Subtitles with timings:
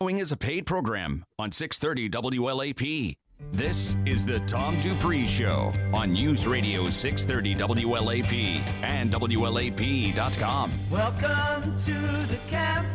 [0.00, 2.08] Following is a paid program on 630
[2.38, 3.16] WLAP.
[3.50, 10.70] This is the Tom Dupree Show on News Radio 630 WLAP and WLAP.com.
[10.88, 11.92] Welcome to
[12.28, 12.86] the camp.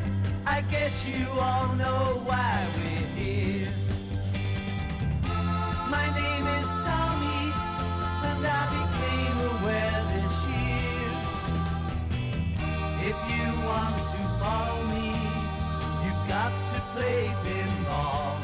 [0.46, 3.03] I guess you all know why we're
[16.74, 18.38] you got to play pinball.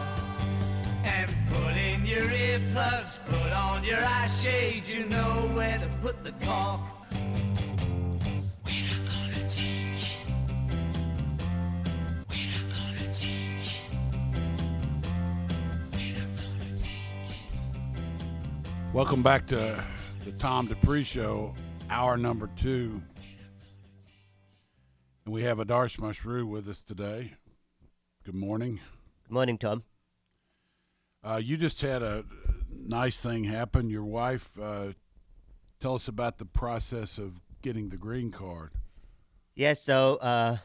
[1.03, 6.23] And put in your earplugs, put on your eye shades, you know where to put
[6.23, 6.81] the cork.
[18.91, 19.83] Welcome back to
[20.25, 21.53] the Tom Dupree Show,
[21.89, 23.01] hour number two.
[25.25, 27.33] And we have Adarsh Mashru with us today.
[28.25, 28.79] Good morning.
[29.23, 29.83] Good morning, Tom.
[31.23, 32.25] Uh, you just had a
[32.69, 33.89] nice thing happen.
[33.89, 34.89] Your wife, uh,
[35.79, 38.71] tell us about the process of getting the green card.
[39.55, 40.57] Yes, so uh,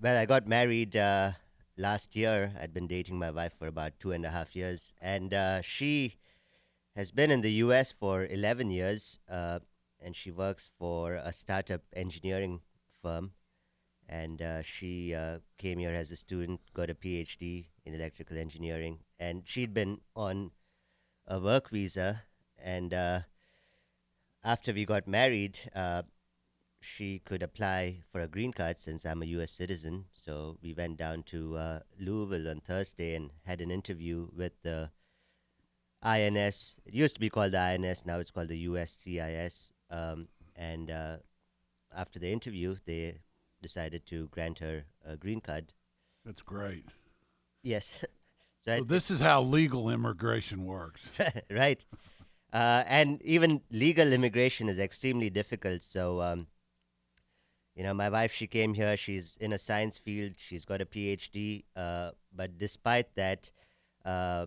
[0.00, 1.32] well, I got married uh,
[1.76, 2.52] last year.
[2.60, 6.16] I'd been dating my wife for about two and a half years, and uh, she
[6.94, 7.90] has been in the U.S.
[7.90, 9.60] for 11 years, uh,
[10.00, 12.60] and she works for a startup engineering
[13.02, 13.32] firm.
[14.12, 18.98] And uh, she uh, came here as a student, got a PhD in electrical engineering,
[19.18, 20.50] and she'd been on
[21.26, 22.24] a work visa.
[22.62, 23.20] And uh,
[24.44, 26.02] after we got married, uh,
[26.78, 29.50] she could apply for a green card since I'm a U.S.
[29.50, 30.04] citizen.
[30.12, 34.90] So we went down to uh, Louisville on Thursday and had an interview with the
[36.02, 36.76] INS.
[36.84, 39.70] It used to be called the INS, now it's called the USCIS.
[39.88, 41.16] Um, and uh,
[41.96, 43.20] after the interview, they
[43.62, 45.72] decided to grant her a green card.
[46.24, 46.86] That's great.
[47.62, 47.98] Yes.
[48.64, 51.10] so So this is how legal immigration works.
[51.50, 51.84] right.
[52.52, 55.82] Uh, and even legal immigration is extremely difficult.
[55.82, 56.46] So, um,
[57.74, 58.96] you know, my wife, she came here.
[58.96, 60.34] She's in a science field.
[60.36, 61.64] She's got a PhD.
[61.74, 63.50] Uh, but despite that,
[64.04, 64.46] uh,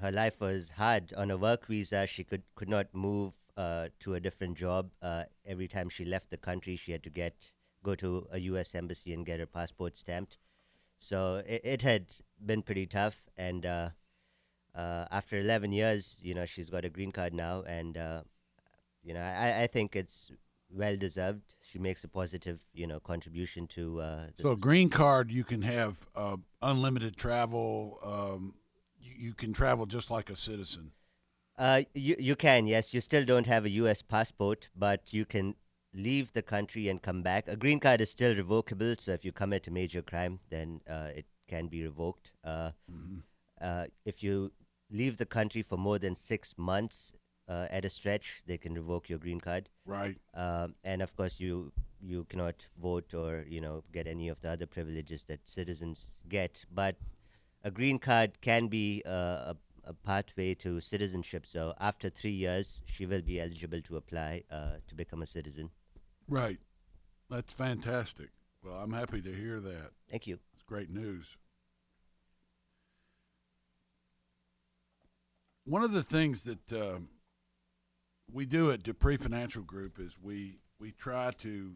[0.00, 1.14] her life was hard.
[1.14, 4.90] On a work visa, she could, could not move uh, to a different job.
[5.00, 7.52] Uh, every time she left the country, she had to get
[7.86, 8.74] go to a U.S.
[8.74, 10.38] embassy and get her passport stamped.
[10.98, 12.06] So it, it had
[12.44, 13.22] been pretty tough.
[13.36, 13.90] And uh,
[14.74, 18.22] uh, after 11 years, you know, she's got a green card now, and uh,
[19.02, 20.32] you know, I, I think it's
[20.68, 21.54] well deserved.
[21.62, 24.00] She makes a positive, you know, contribution to.
[24.00, 27.98] Uh, the So a green card, you can have uh, unlimited travel.
[28.02, 28.54] Um,
[29.00, 30.92] you, you can travel just like a citizen.
[31.58, 32.92] Uh, you you can yes.
[32.92, 34.02] You still don't have a U.S.
[34.02, 35.54] passport, but you can
[35.96, 37.48] leave the country and come back.
[37.48, 41.08] A green card is still revocable, so if you commit a major crime, then uh,
[41.16, 42.32] it can be revoked.
[42.44, 42.70] Uh,
[43.60, 44.52] uh, if you
[44.90, 47.12] leave the country for more than six months
[47.48, 49.68] uh, at a stretch, they can revoke your green card.
[49.86, 50.16] Right.
[50.34, 54.50] um, and of course you you cannot vote or you know get any of the
[54.50, 56.96] other privileges that citizens get but
[57.64, 62.82] a green card can be uh, a, a pathway to citizenship so after three years
[62.84, 65.70] she will be eligible to apply uh, to become a citizen
[66.28, 66.58] Right.
[67.30, 68.30] That's fantastic.
[68.64, 69.90] Well, I'm happy to hear that.
[70.10, 71.36] thank you It's great news.
[75.64, 77.08] One of the things that um
[78.32, 81.74] we do at Dupree Financial Group is we we try to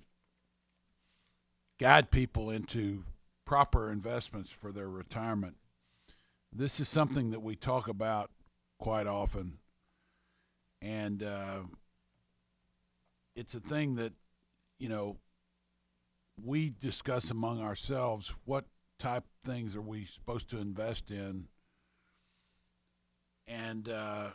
[1.78, 3.04] guide people into
[3.46, 5.56] proper investments for their retirement.
[6.52, 8.30] This is something that we talk about
[8.78, 9.58] quite often,
[10.82, 11.60] and uh,
[13.36, 14.12] it's a thing that
[14.80, 15.18] you know
[16.42, 18.64] we discuss among ourselves what
[18.98, 21.46] type things are we supposed to invest in
[23.46, 24.30] and uh,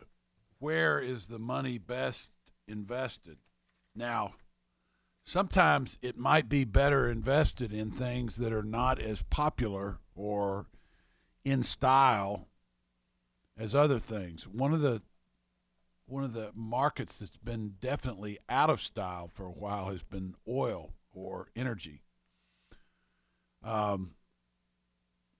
[0.60, 2.34] where is the money best
[2.68, 3.38] invested?
[3.96, 4.36] Now
[5.26, 10.68] sometimes it might be better invested in things that are not as popular or
[11.44, 12.48] in style
[13.58, 14.48] as other things.
[14.48, 15.02] One of the
[16.08, 20.36] one of the markets that's been definitely out of style for a while has been
[20.48, 22.04] oil or energy.
[23.64, 24.12] Um,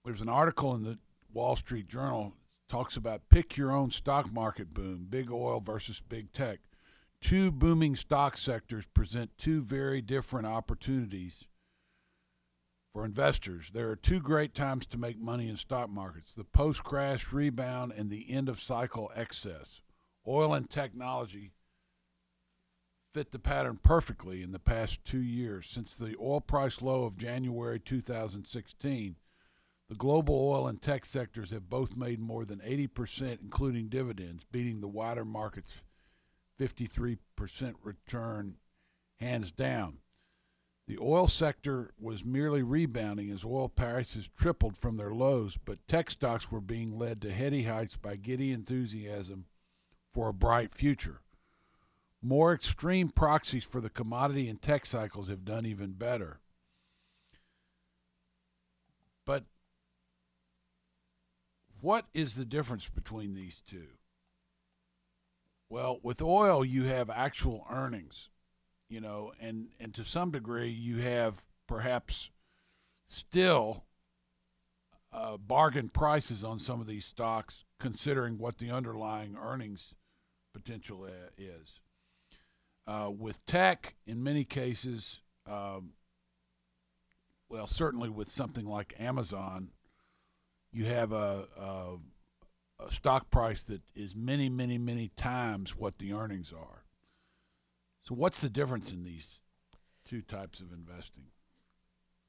[0.04, 0.98] there's an article in the
[1.32, 2.34] Wall Street Journal
[2.68, 6.60] talks about pick your own stock market boom, big oil versus big tech.
[7.20, 11.44] Two booming stock sectors present two very different opportunities
[12.92, 13.70] for investors.
[13.72, 18.10] There are two great times to make money in stock markets: the post-crash rebound and
[18.10, 19.82] the end of cycle excess.
[20.28, 21.52] Oil and technology
[23.14, 25.68] fit the pattern perfectly in the past two years.
[25.68, 29.16] Since the oil price low of January 2016,
[29.88, 34.80] The global oil and tech sectors have both made more than 80%, including dividends, beating
[34.80, 35.74] the wider market's
[36.58, 37.18] 53%
[37.82, 38.56] return
[39.20, 39.98] hands down.
[40.88, 46.10] The oil sector was merely rebounding as oil prices tripled from their lows, but tech
[46.10, 49.46] stocks were being led to heady heights by giddy enthusiasm
[50.16, 51.20] for a bright future.
[52.22, 56.40] More extreme proxies for the commodity and tech cycles have done even better.
[59.26, 59.44] But
[61.82, 63.88] what is the difference between these two?
[65.68, 68.30] Well, with oil, you have actual earnings,
[68.88, 72.30] you know, and, and to some degree, you have perhaps
[73.06, 73.84] still
[75.12, 79.92] uh, bargain prices on some of these stocks, considering what the underlying earnings
[80.56, 81.80] potential uh, is.
[82.86, 85.90] Uh, with tech, in many cases, um,
[87.48, 89.70] well, certainly with something like Amazon,
[90.72, 91.96] you have a, a,
[92.80, 96.84] a stock price that is many, many, many times what the earnings are.
[98.00, 99.42] So, what's the difference in these
[100.04, 101.24] two types of investing?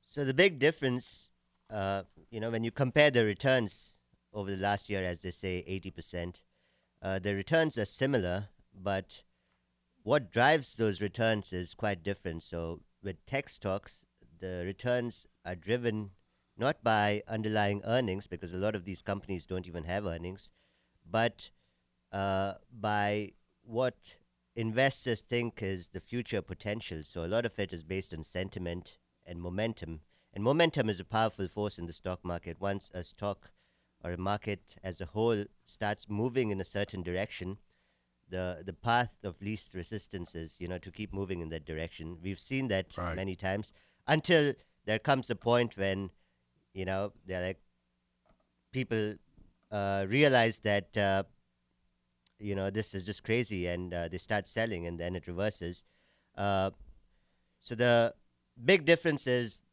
[0.02, 1.30] So the big difference,
[1.70, 3.94] uh, you know, when you compare the returns
[4.34, 6.42] over the last year, as they say, eighty percent,
[7.02, 9.24] uh, the returns are similar, but
[10.04, 12.44] what drives those returns is quite different.
[12.44, 14.06] So with tech stocks,
[14.40, 16.12] the returns are driven
[16.58, 20.50] not by underlying earnings, because a lot of these companies don't even have earnings,
[21.10, 21.52] but
[22.12, 23.34] uh, by
[23.64, 24.16] what
[24.56, 27.04] investors think is the future potential.
[27.04, 30.02] So a lot of it is based on sentiment and momentum.
[30.34, 32.60] And momentum is a powerful force in the stock market.
[32.60, 33.52] Once a stock
[34.04, 37.58] or a market as a whole starts moving in a certain direction,
[38.30, 42.18] the the path of least resistance is you know to keep moving in that direction.
[42.22, 43.16] We've seen that Right.
[43.16, 43.74] many times
[44.08, 44.54] until
[44.86, 46.12] there comes a point when
[46.74, 47.60] you know they're like
[48.72, 49.16] people
[49.72, 51.24] uh, realize that uh,
[52.40, 55.84] you know this is just crazy and uh, they start selling and then it reverses.
[56.38, 56.70] Uh,
[57.60, 58.14] so the
[58.64, 59.64] big difference is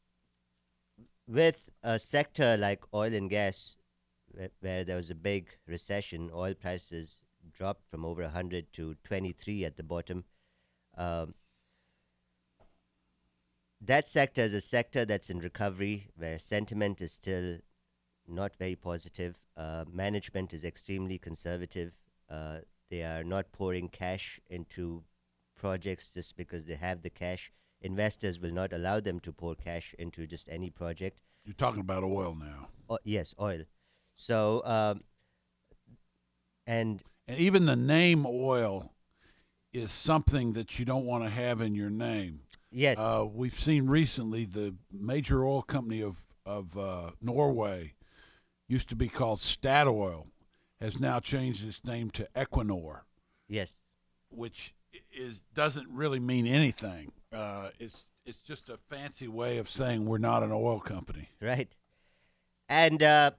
[1.27, 3.77] with a sector like oil and gas,
[4.61, 7.21] where, there was a big recession, oil prices
[7.53, 10.25] dropped from over 100 to 23 at the bottom.
[10.97, 11.35] Um,
[13.81, 17.59] that sector is a sector that's in recovery, where sentiment is still
[18.27, 19.37] not very positive.
[19.57, 21.93] Uh, management is extremely conservative.
[22.31, 22.59] Uh,
[22.91, 25.05] they are not pouring cash into
[25.55, 27.53] projects just because they have the cash.
[27.83, 31.21] Investors will not allow them to pour cash into just any project.
[31.45, 32.69] You're talking about oil now.
[32.89, 33.65] O- yes, oil.
[34.15, 35.03] So, um,
[36.67, 38.93] and And even the name oil
[39.73, 42.41] is something that you don't want to have in your name.
[42.71, 47.95] yes, Uh, we've seen recently the major oil company of of uh, Norway
[48.69, 50.27] used to be called Statoil,
[50.79, 53.01] has now changed its name to Equinor,
[53.49, 53.81] yes,
[54.29, 54.75] which
[55.11, 57.13] is doesn't really mean anything.
[57.33, 61.31] Uh, it's it's just a fancy way of saying we're not an oil company.
[61.41, 61.75] right.
[62.69, 63.33] And uh,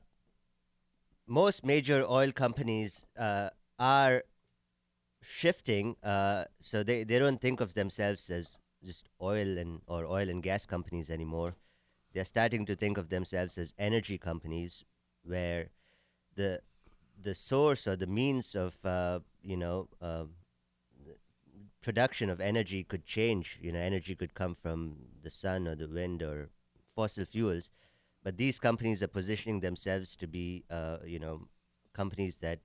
[1.27, 3.49] most major oil companies uh,
[3.79, 4.23] are
[5.21, 10.29] shifting, uh, so they, they don't think of themselves as just oil and or oil
[10.29, 11.55] and gas companies anymore.
[12.13, 14.85] They're starting to think of themselves as energy companies,
[15.23, 15.69] where
[16.35, 16.61] the
[17.21, 20.25] the source or the means of uh, you know uh,
[21.81, 23.59] production of energy could change.
[23.61, 26.49] You know, energy could come from the sun or the wind or
[26.95, 27.69] fossil fuels,
[28.25, 31.47] but these companies are positioning themselves to be, uh, you know,
[31.93, 32.59] companies that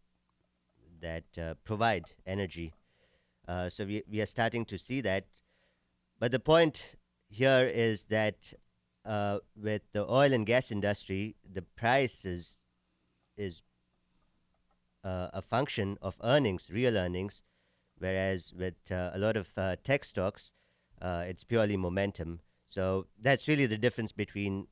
[1.03, 2.73] that uh, provide energy.
[3.47, 5.27] Uh, so we we are starting to see that.
[6.19, 6.97] But the point
[7.29, 8.55] here is that
[9.05, 12.57] uh, with the oil and gas industry, the price is
[13.37, 13.63] is
[15.05, 17.43] uh, a function of earnings, real earnings,
[17.99, 20.53] whereas with uh, a lot of tech stocks,
[21.03, 22.41] it's purely momentum.
[22.67, 24.69] So that's really the difference between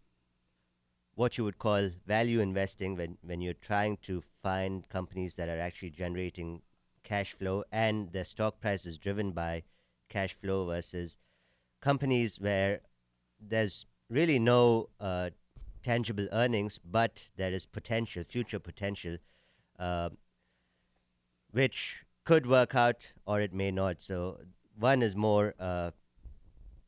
[1.18, 5.58] what you would call value investing when, when you're trying to find companies that are
[5.58, 6.62] actually generating
[7.02, 9.60] cash flow and the stock price is driven by
[10.08, 11.16] cash flow versus
[11.80, 12.82] companies where
[13.40, 15.30] there's really no uh,
[15.82, 19.16] tangible earnings, but there is potential, future potential,
[19.76, 20.10] uh,
[21.50, 24.00] which could work out or it may not.
[24.00, 24.38] So
[24.78, 25.90] one is more uh,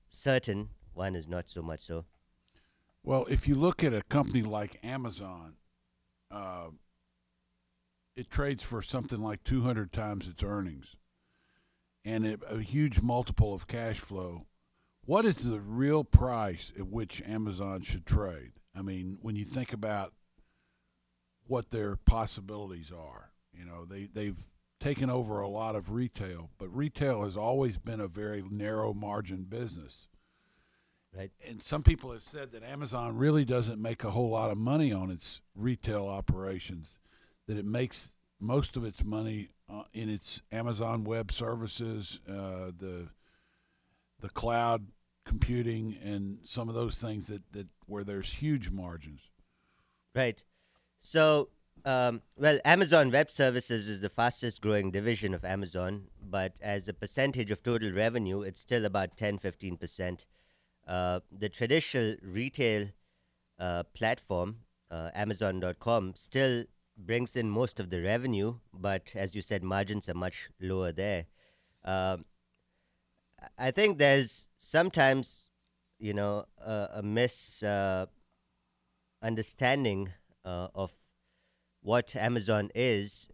[0.08, 2.04] certain, one is not so much so.
[3.02, 5.54] Well, if you look at a company like Amazon,
[6.30, 6.68] uh,
[8.16, 10.96] it trades for something like 200 times its earnings
[12.04, 14.46] and a, a huge multiple of cash flow.
[15.04, 18.52] What is the real price at which Amazon should trade?
[18.76, 20.12] I mean, when you think about
[21.50, 23.32] what their possibilities are.
[23.52, 24.38] You know, they they've
[24.78, 29.42] taken over a lot of retail, but retail has always been a very narrow margin
[29.42, 30.06] business.
[31.16, 31.32] Right.
[31.46, 34.92] And some people have said that Amazon really doesn't make a whole lot of money
[34.92, 36.96] on its retail operations,
[37.48, 43.08] that it makes most of its money uh, in its Amazon Web Services, uh, the
[44.20, 44.86] the cloud
[45.24, 49.30] computing, and some of those things that, that where there's huge margins.
[50.14, 50.42] Right.
[51.00, 51.48] So,
[51.84, 56.92] um, well, Amazon Web Services is the fastest growing division of Amazon, but as a
[56.92, 60.24] percentage of total revenue, it's still about 10 15%.
[60.90, 62.88] Uh, the traditional retail
[63.60, 64.56] uh, platform,
[64.90, 66.64] uh, Amazon.com, still
[66.98, 71.26] brings in most of the revenue, but as you said, margins are much lower there.
[71.84, 72.24] Um,
[73.56, 75.48] I think there's sometimes,
[76.00, 78.06] you know, a, a mis uh,
[79.22, 80.96] uh, of
[81.82, 83.28] what Amazon is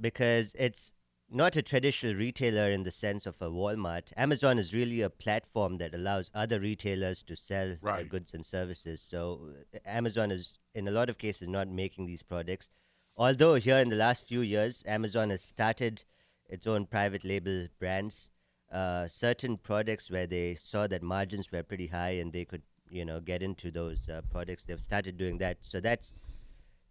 [0.00, 0.90] because it's
[1.30, 4.12] not a traditional retailer in the sense of a Walmart.
[4.16, 9.00] Amazon is really a platform that allows other retailers to sell their goods and services.
[9.02, 12.68] So uh, Amazon is, in a lot of cases, not making these products.
[13.16, 16.04] Although here in the last few years, Amazon has started
[16.48, 18.30] its own private label brands.
[18.70, 23.04] Uh, certain products where they saw that margins were pretty high and they could, you
[23.04, 24.64] know, get into those uh, products.
[24.64, 25.58] They've started doing that.
[25.62, 26.12] So that's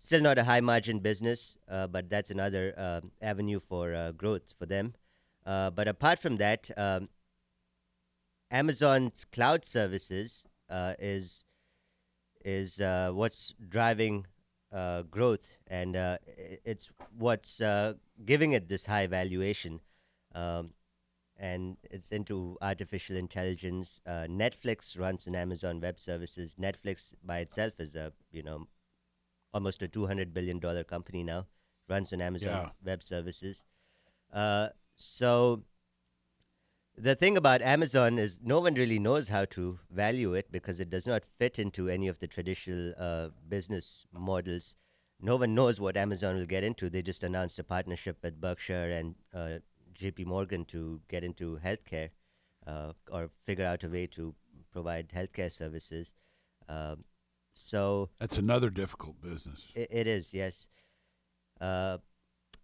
[0.05, 4.53] still not a high margin business, uh, but that's another uh, avenue for uh, growth
[4.57, 4.93] for them.
[5.45, 7.09] Uh, but apart from that, um,
[8.51, 11.43] Amazon's cloud services uh, is
[12.43, 12.79] is
[13.13, 14.27] what's driving
[15.09, 15.95] growth, and
[16.63, 17.59] it's what's
[18.23, 19.81] giving it this high valuation.
[20.33, 20.71] Um,
[21.37, 23.99] and it's into artificial intelligence.
[24.07, 26.55] Uh, Netflix runs on Amazon Web Services.
[26.55, 28.67] Netflix by itself is a you know
[29.55, 31.45] almost a two hundred billion dollar company now.
[31.89, 32.69] Runs on Amazon Yeah.
[32.91, 33.63] Web Services.
[34.33, 35.63] Uh, so
[36.97, 40.89] the thing about Amazon is no one really knows how to value it because it
[40.89, 44.75] does not fit into any of the traditional uh, business models.
[45.21, 46.89] No one knows what Amazon will get into.
[46.89, 49.59] They just announced a partnership with Berkshire and uh,
[49.93, 50.25] J.P.
[50.25, 52.09] Morgan to get into healthcare
[52.67, 54.33] uh, or figure out a way to
[54.71, 56.11] provide healthcare services.
[56.67, 57.03] Um
[57.55, 59.67] so That's another difficult business.
[59.73, 60.67] it, it is, yes.
[61.59, 61.99] Uh,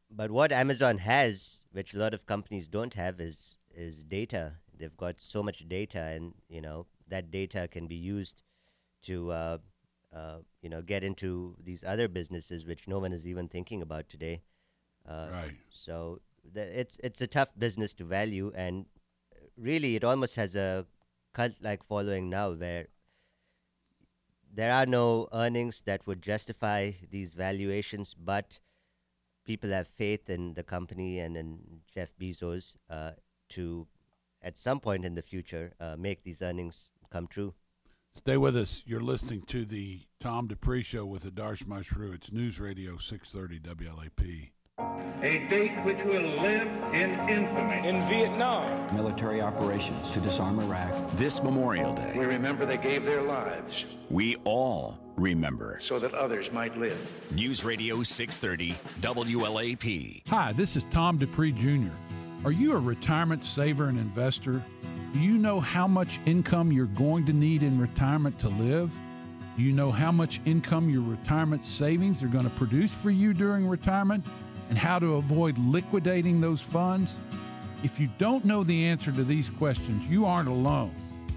[0.10, 4.54] but what Amazon has, which a lot of companies don't have, is is data.
[4.78, 8.42] They've got so much data, and you know that data can be used
[9.04, 9.58] to uh,
[10.14, 14.10] uh, you know get into these other businesses, which no one is even thinking about
[14.10, 14.42] today.
[15.08, 15.56] Uh, Right.
[15.70, 16.20] So
[16.54, 18.88] the, it's it's a tough business to value, and
[19.58, 20.86] really, it almost has a
[21.34, 22.88] cult-like following now, where
[24.54, 28.60] there are no earnings that would justify these valuations, but
[29.46, 31.60] people have faith in the company and in
[31.94, 33.12] Jeff Bezos uh,
[33.50, 33.88] to,
[34.42, 37.54] at some point in the future, uh, make these earnings come true.
[38.14, 38.84] Stay with us.
[38.86, 42.14] You're listening to the Tom Dupree Show with Adarsh Mashru.
[42.14, 44.52] It's News Radio 630 WLAP.
[45.24, 47.88] A date which will live in infamy.
[47.88, 48.96] in Vietnam.
[48.96, 50.92] military operations to disarm Iraq.
[51.12, 52.14] This Memorial Day.
[52.18, 55.78] We remember they gave their lives we all remember.
[55.80, 57.00] so that others might live.
[57.32, 60.28] News Radio 630 WLAP.
[60.30, 61.94] Hi, this is Tom Dupree Jr.
[62.44, 64.62] Are you a retirement saver and investor?
[65.14, 68.92] Do you know how much income you're going to need in retirement to live?
[69.56, 73.34] Do you know how much income your retirement savings are going to produce for you
[73.34, 74.26] during retirement
[74.72, 77.18] and how to avoid liquidating those funds?
[77.84, 80.94] If you don't know the answer to these questions, you aren't alone.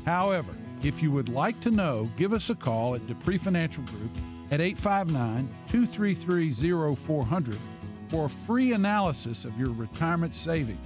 [0.07, 0.53] However,
[0.85, 4.13] if you would like to know, give us a call at Dupree Financial Group
[4.53, 7.59] at 859 233 0400
[8.07, 10.79] for a free analysis of your retirement savings.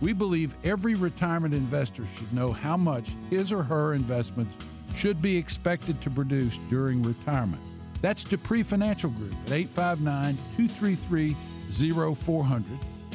[0.00, 4.54] We believe every retirement investor should know how much his or her investments
[4.94, 7.62] should be expected to produce during retirement.
[8.00, 11.36] That's Dupree Financial Group at 859 233
[11.70, 12.64] 0400,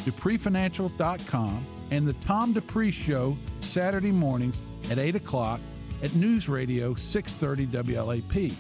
[0.05, 5.59] DupreeFinancial.com, and the Tom Dupree Show Saturday mornings at 8 o'clock
[6.03, 8.53] at News Radio 630 WLAP.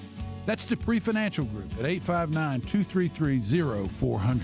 [0.45, 4.43] That's Dupree Financial Group at 859 233 0400.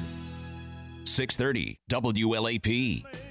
[1.05, 3.30] 630 WLAP.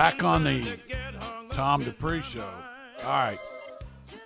[0.00, 0.78] Back on the
[1.50, 2.50] Tom Dupree Show.
[3.04, 3.38] All right.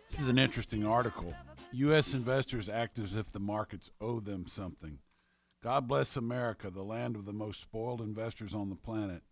[0.09, 1.35] This is an interesting article.
[1.73, 2.15] U.S.
[2.15, 5.01] investors act as if the markets owe them something.
[5.65, 9.23] God bless America, the land of the most spoiled investors on the planet.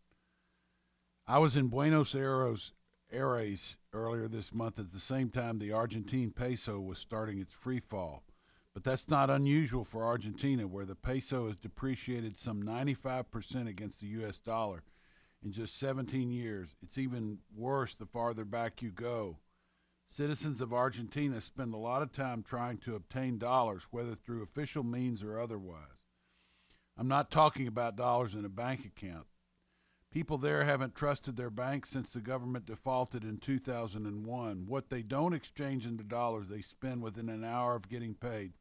[1.29, 2.73] I was in Buenos Aires,
[3.13, 7.79] Aires earlier this month at the same time the Argentine peso was starting its free
[7.79, 8.25] fall.
[8.75, 14.09] But that's not unusual for Argentina, where the peso has depreciated some 95% against the
[14.09, 14.41] U.S.
[14.41, 14.83] dollar
[15.45, 16.75] in just 17 years.
[16.83, 19.39] It's even worse the farther back you go.
[20.07, 24.83] Citizens of Argentina spend a lot of time trying to obtain dollars, whether through official
[24.83, 26.03] means or otherwise.
[26.97, 29.27] I'm not talking about dollars in a bank account.
[30.11, 34.67] People there haven't trusted their banks since the government defaulted in 2001.
[34.67, 38.53] What they don't exchange into dollars, they spend within an hour of getting paid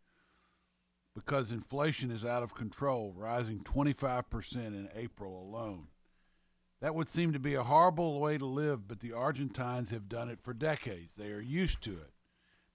[1.13, 5.87] because inflation is out of control, rising 25% in April alone.
[6.81, 10.29] That would seem to be a horrible way to live, but the Argentines have done
[10.29, 11.13] it for decades.
[11.15, 12.11] They are used to it.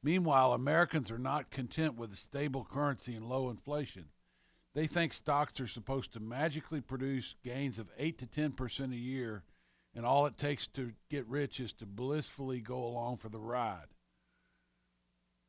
[0.02, 4.06] Meanwhile, Americans are not content with a stable currency and low inflation.
[4.74, 9.42] They think stocks are supposed to magically produce gains of 8 to 10% a year,
[9.92, 13.88] and all it takes to get rich is to blissfully go along for the ride.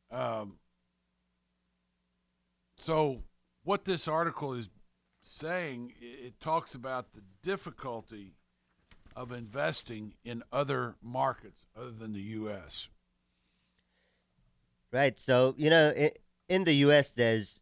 [0.09, 0.57] Um,
[2.77, 3.23] so,
[3.63, 4.69] what this article is
[5.21, 8.36] saying, it talks about the difficulty
[9.17, 12.87] of investing in other markets other than the U.S.
[14.91, 15.19] Right.
[15.19, 15.91] So you know,
[16.47, 17.59] in, the U.S., there's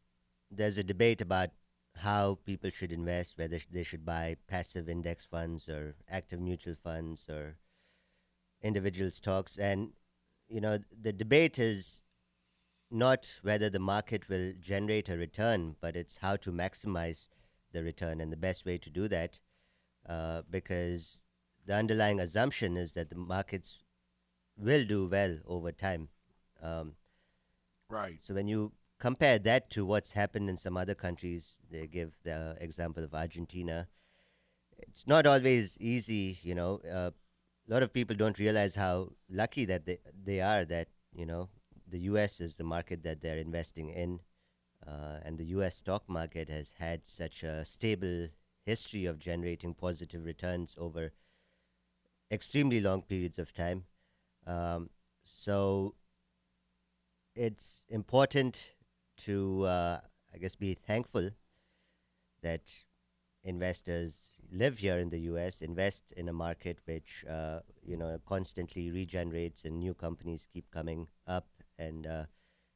[0.51, 1.51] there's a debate about
[1.99, 7.27] how people should invest, whether they should buy passive index funds or active mutual funds
[7.29, 7.55] or
[8.61, 9.93] individual stocks, and
[10.49, 12.01] you know, the debate is
[12.91, 17.29] not whether the market will generate a return, but it's how to maximize
[17.71, 19.39] the return, and the best way to do that,
[20.07, 21.21] uh, because
[21.65, 23.79] the underlying assumption is that the markets
[24.57, 26.09] will do well over time.
[26.61, 26.95] Um,
[27.89, 28.21] Right.
[28.21, 32.57] so when you compare that to what's happened in some other countries, they give the
[32.59, 33.87] example of Argentina.
[34.77, 36.79] It's not always easy, you know.
[36.79, 37.11] Uh,
[37.67, 41.49] a lot of people don't realize how lucky that they they are that you know
[41.87, 42.39] the U.S.
[42.41, 44.19] is the market that they're investing in,
[44.85, 45.77] uh, and the U.S.
[45.77, 48.27] stock market has had such a stable
[48.65, 51.11] history of generating positive returns over
[52.35, 53.85] extremely long periods of time.
[54.45, 54.89] Um,
[55.23, 55.95] so
[57.35, 58.73] it's important
[59.17, 59.99] to, uh,
[60.33, 61.31] I guess, be thankful
[62.41, 62.61] that
[63.43, 68.91] investors live here in the U.S., invest in a market which, uh, you know, constantly
[68.91, 71.47] regenerates and new companies keep coming up
[71.79, 72.25] and, uh,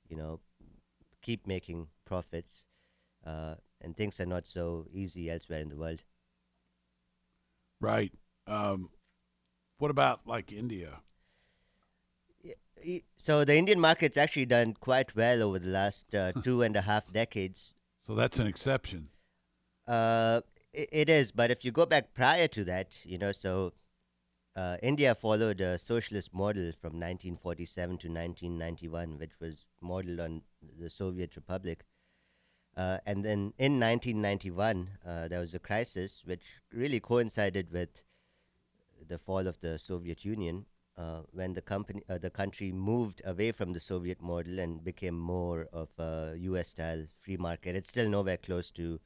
[0.08, 0.40] you know,
[1.22, 2.66] keep making profits.
[3.26, 6.04] Uh, and things are not so easy elsewhere in the world.
[7.80, 8.12] Right.
[8.48, 8.90] Um,
[9.80, 11.02] what about like India?
[13.18, 16.82] So the Indian market's actually done quite well over the last uh, two and a
[16.82, 17.74] half decades.
[18.00, 19.10] So that's an exception.
[19.88, 20.42] Uh,
[20.76, 23.74] i it is, but if you go back prior to that, you know, so
[24.56, 30.44] uh, India followed a socialist model from 1947 to 1991, which was modeled on
[30.80, 31.86] the Soviet Republic.
[32.78, 38.04] Uh, and then in 1991, uh, there was a crisis which really coincided with
[39.10, 40.66] the fall of the Soviet Union,
[40.98, 45.18] uh, when the company, uh, the country moved away from the Soviet model and became
[45.18, 47.76] more of a U.S.-style free market.
[47.76, 49.00] It's still nowhere close to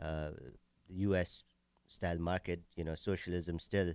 [0.00, 0.30] uh,
[0.88, 2.62] U.S.-style market.
[2.76, 3.94] You know, socialism still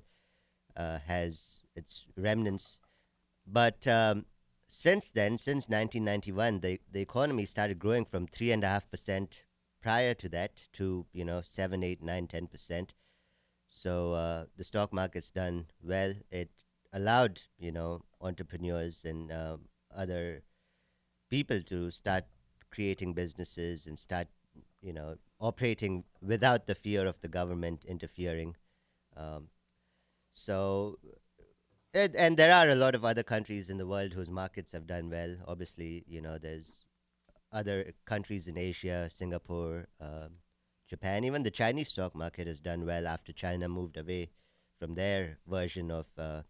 [0.76, 2.80] uh, has its remnants,
[3.48, 4.26] but um,
[4.68, 9.44] since then, since 1991, the the economy started growing from three and a half percent
[9.82, 12.94] prior to that to you know seven, eight, nine, ten percent.
[13.70, 16.14] So uh, the stock market's done well.
[16.32, 16.50] It
[16.92, 19.62] allowed you know entrepreneurs and um,
[19.96, 20.44] other
[21.30, 22.26] people to start
[22.72, 24.28] creating businesses and start
[24.82, 28.56] you know operating without the fear of the government interfering.
[29.16, 29.50] Um,
[30.32, 30.98] so
[31.94, 34.88] and, and there are a lot of other countries in the world whose markets have
[34.88, 35.36] done well.
[35.48, 36.72] Obviously, you know, there's
[37.52, 40.38] other countries in Asia, Singapore, um,
[40.90, 41.24] Japan.
[41.24, 44.30] Even the Chinese stock market has done well after China moved away
[44.80, 46.42] from their version of, uh,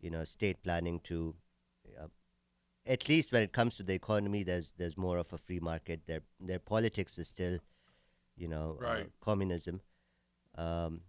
[0.00, 1.34] you know, state planning to,
[2.00, 2.08] uh,
[2.86, 6.06] at least when it comes to the economy, there's there's more of a free market.
[6.06, 7.58] Their their politics is still,
[8.36, 9.80] you know, uh, communism.
[10.56, 11.02] Um,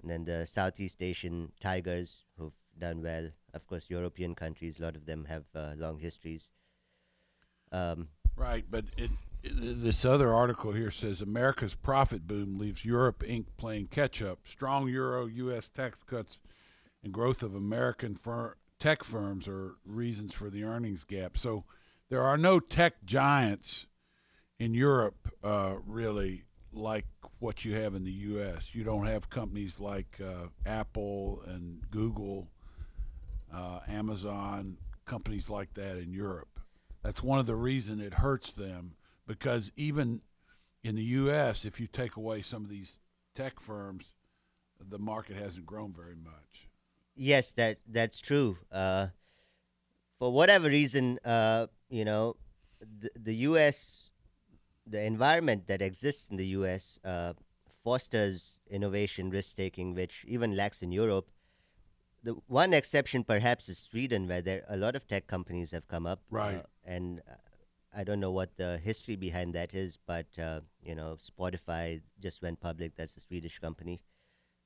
[0.00, 3.30] and then the Southeast Asian tigers who've done well.
[3.54, 6.50] Of course, European countries, a lot of them have uh, long histories.
[7.70, 9.10] Um, Right, but it,
[9.42, 13.46] this other article here says America's profit boom leaves Europe Inc.
[13.56, 14.40] playing catch up.
[14.44, 15.68] Strong euro, U.S.
[15.68, 16.38] tax cuts,
[17.02, 21.36] and growth of American fir- tech firms are reasons for the earnings gap.
[21.36, 21.64] So
[22.08, 23.86] there are no tech giants
[24.58, 26.44] in Europe, uh, really.
[26.72, 27.06] like
[27.38, 28.70] what you have in the U.S.
[28.72, 32.48] You don't have companies like uh, Apple and Google,
[33.52, 36.60] uh, Amazon, companies like that in Europe.
[37.02, 38.94] That's one of the reason it hurts them
[39.26, 40.20] because even
[40.82, 42.98] in the U.S., if you take away some of these
[43.34, 44.14] tech firms,
[44.80, 46.68] the market hasn't grown very much.
[47.14, 48.58] Yes, that that's true.
[48.70, 49.08] Uh,
[50.18, 52.36] for whatever reason, uh, you know,
[52.80, 54.10] the, the U.S.
[54.86, 56.98] the environment that exists in the U.S.
[57.04, 57.34] Uh,
[57.84, 61.30] fosters innovation, risk taking, which even lacks in Europe.
[62.22, 66.06] The one exception, perhaps, is Sweden, where there a lot of tech companies have come
[66.06, 66.20] up.
[66.30, 66.56] Right.
[66.56, 67.34] uh, and uh,
[67.94, 72.42] I don't know what the history behind that is, but uh, you know, Spotify just
[72.42, 72.96] went public.
[72.96, 74.00] That's a Swedish company.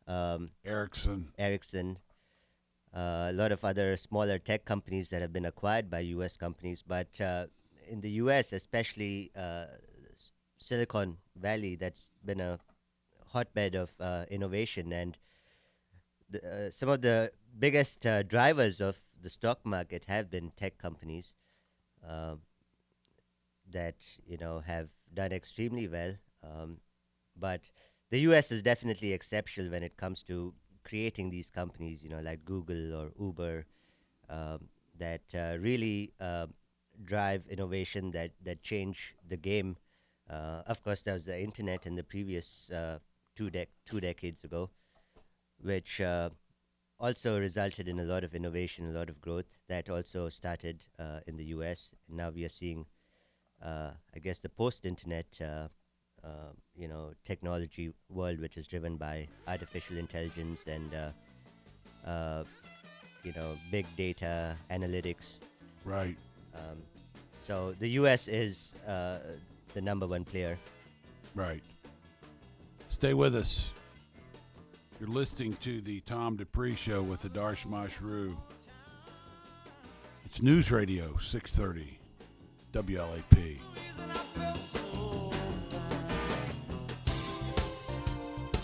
[0.07, 1.99] Um, Ericsson, Ericsson,
[2.95, 6.37] uh, a lot of other smaller tech companies that have been acquired by U.S.
[6.37, 6.85] companies.
[6.87, 7.47] But uh,
[7.89, 9.65] in the U.S., especially uh,
[10.59, 12.61] Silicon Valley, that's been a
[13.33, 15.19] hotbed of uh, innovation, and
[16.31, 20.79] the, uh, some of the biggest uh, drivers of the stock market have been tech
[20.79, 21.35] companies
[22.07, 22.41] um
[23.71, 26.15] that you know have done extremely well.
[26.43, 26.79] Um,
[27.37, 27.71] but
[28.11, 28.51] the U.S.
[28.53, 33.13] is definitely exceptional when it comes to creating these companies, you know, like Google or
[33.21, 33.67] Uber,
[34.31, 36.47] um, that uh, really uh,
[37.05, 39.77] drive innovation that that change the game.
[40.29, 42.99] Uh, of course, there was the internet in the previous uh,
[43.37, 44.71] two dec- two decades ago,
[45.61, 46.31] which uh,
[46.99, 49.47] also resulted in a lot of innovation, a lot of growth.
[49.69, 51.93] That also started uh, in the U.S.
[52.09, 52.87] Now we are seeing,
[53.63, 55.69] I guess, the post-internet, uh,
[56.25, 62.45] uh, you know, technology world, which is driven by artificial intelligence and, uh, uh,
[63.23, 65.39] you know, big data analytics.
[65.85, 66.17] right?
[66.55, 66.83] Um,
[67.41, 68.29] so the U.S.
[68.29, 69.19] is uh,
[69.75, 70.59] the number one player.
[71.35, 71.63] Right.
[72.89, 73.71] Stay with us.
[74.99, 78.35] You're listening to the Tom Dupree Show with Adarsh Mashru.
[80.25, 81.99] It's News Radio 630
[82.77, 83.57] WLAP.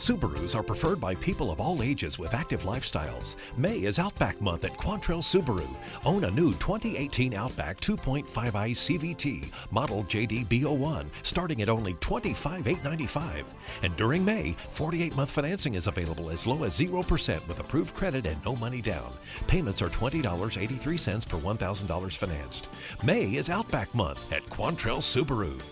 [0.03, 3.37] Subarus are preferred by people of all ages with active lifestyles.
[3.57, 5.69] May is Outback Month at Quantrell Subaru.
[6.05, 13.45] Own a new 2018 Outback 2.5i CVT, model JDB01, starting at only $25,895.
[13.83, 18.27] And during May, 48 month financing is available as low as 0% with approved credit
[18.27, 19.13] and no money down.
[19.47, 22.71] Payments are $20.83 per $1,000 financed.
[23.05, 25.63] May is Outback Month at Quantrell Subaru.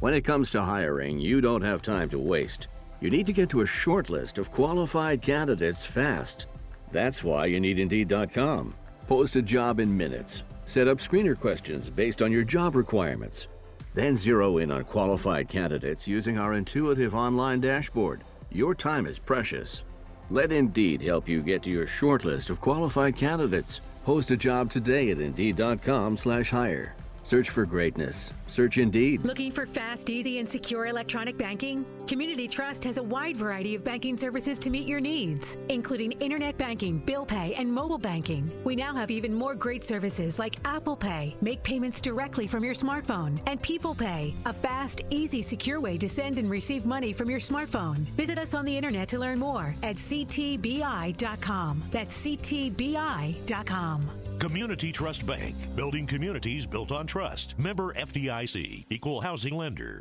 [0.00, 2.68] When it comes to hiring, you don't have time to waste.
[3.02, 6.46] You need to get to a short list of qualified candidates fast.
[6.90, 8.74] That's why you need Indeed.com.
[9.06, 10.44] Post a job in minutes.
[10.64, 13.48] Set up screener questions based on your job requirements.
[13.92, 18.24] Then zero in on qualified candidates using our intuitive online dashboard.
[18.50, 19.84] Your time is precious.
[20.30, 23.82] Let Indeed help you get to your short list of qualified candidates.
[24.06, 26.94] Post a job today at Indeed.com/hire.
[27.30, 28.32] Search for greatness.
[28.48, 29.22] Search Indeed.
[29.22, 31.86] Looking for fast, easy, and secure electronic banking?
[32.08, 36.58] Community Trust has a wide variety of banking services to meet your needs, including internet
[36.58, 38.50] banking, bill pay, and mobile banking.
[38.64, 42.74] We now have even more great services like Apple Pay, make payments directly from your
[42.74, 47.30] smartphone, and People Pay, a fast, easy, secure way to send and receive money from
[47.30, 47.98] your smartphone.
[48.16, 51.80] Visit us on the internet to learn more at ctbi.com.
[51.92, 54.10] That's ctbi.com.
[54.40, 57.58] Community Trust Bank, building communities built on trust.
[57.58, 60.00] Member FDIC, equal housing lender.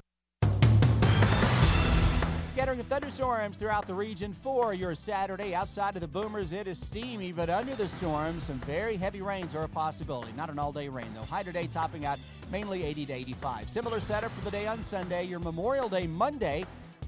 [2.51, 5.53] Scattering of thunderstorms throughout the region for your Saturday.
[5.53, 9.53] Outside of the boomers, it is steamy, but under the storm, some very heavy rains
[9.55, 10.31] are a possibility.
[10.37, 11.25] Not an all day rain, though.
[11.25, 12.17] High today topping out
[12.49, 13.69] mainly 80 to 85.
[13.69, 15.25] Similar setup for the day on Sunday.
[15.25, 16.63] Your Memorial Day Monday.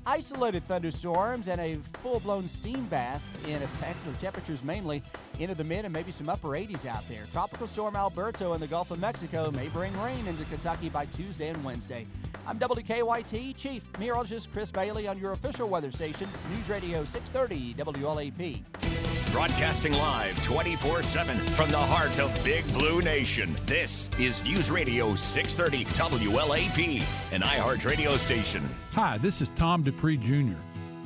[0.05, 3.97] Isolated thunderstorms and a full blown steam bath in effect.
[4.05, 5.03] The temperatures mainly
[5.39, 7.23] into the mid and maybe some upper 80s out there.
[7.31, 11.49] Tropical storm Alberto in the Gulf of Mexico may bring rain into Kentucky by Tuesday
[11.49, 12.07] and Wednesday.
[12.47, 18.90] I'm WKYT Chief Meteorologist Chris Bailey on your official weather station, News Radio 630 WLAP.
[19.31, 23.55] Broadcasting live 24 7 from the heart of Big Blue Nation.
[23.65, 28.69] This is News Radio 630 WLAP, an iHeart radio station.
[28.91, 30.57] Hi, this is Tom Dupree Jr.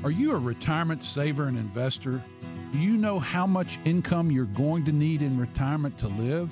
[0.03, 2.19] Are you a retirement saver and investor?
[2.71, 6.51] Do you know how much income you're going to need in retirement to live?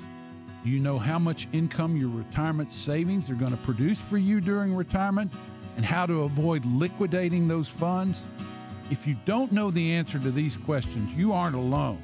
[0.64, 4.42] Do you know how much income your retirement savings are going to produce for you
[4.42, 5.34] during retirement
[5.76, 8.26] and how to avoid liquidating those funds?
[8.92, 12.00] If you don't know the answer to these questions, you aren't alone.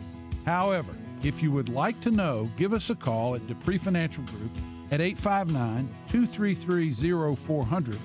[0.45, 4.51] However, if you would like to know, give us a call at Dupree Financial Group
[4.91, 7.97] at 859 233 0400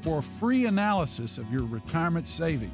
[0.00, 2.72] for a free analysis of your retirement savings.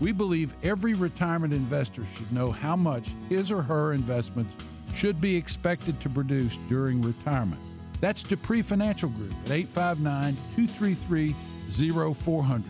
[0.00, 4.54] We believe every retirement investor should know how much his or her investments
[4.94, 7.60] should be expected to produce during retirement.
[8.00, 11.34] That's Dupree Financial Group at 859 233
[12.14, 12.64] 0400,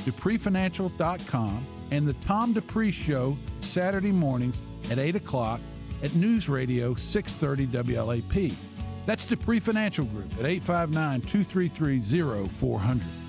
[0.00, 4.60] DupreeFinancial.com, and the Tom Dupree Show Saturday mornings
[4.90, 5.60] at 8 o'clock
[6.02, 8.54] at News Radio 630 WLAP.
[9.06, 13.19] That's Dupree Financial Group at 859 233 0400.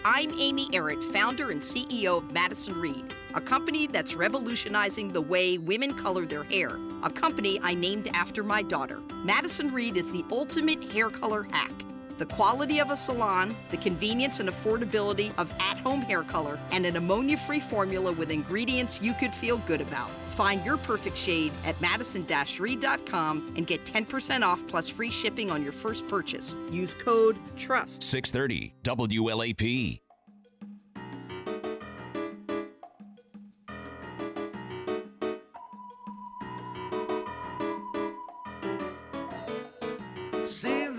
[0.05, 5.59] I'm Amy Errett, founder and CEO of Madison Reed, a company that's revolutionizing the way
[5.59, 9.01] women color their hair, a company I named after my daughter.
[9.25, 11.73] Madison Reed is the ultimate hair color hack.
[12.19, 16.87] The quality of a salon, the convenience and affordability of at home hair color, and
[16.87, 20.11] an ammonia free formula with ingredients you could feel good about.
[20.31, 22.27] Find your perfect shade at madison
[22.59, 26.55] reed.com and get 10% off plus free shipping on your first purchase.
[26.71, 28.03] Use code TRUST.
[28.03, 30.06] 630 WLAP.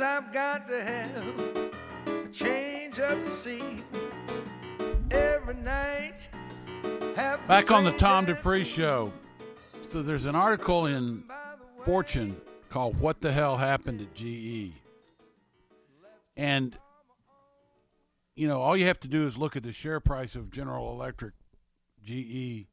[0.01, 1.71] I've got to have
[2.07, 3.83] a change of scene
[5.11, 6.29] every night.
[7.47, 9.11] Back on the Tom Dupree Show.
[9.81, 11.23] So there's an article in
[11.83, 14.73] Fortune called What the Hell Happened at GE?
[16.35, 16.77] And,
[18.35, 20.91] you know, all you have to do is look at the share price of General
[20.91, 21.33] Electric,
[22.03, 22.67] GE,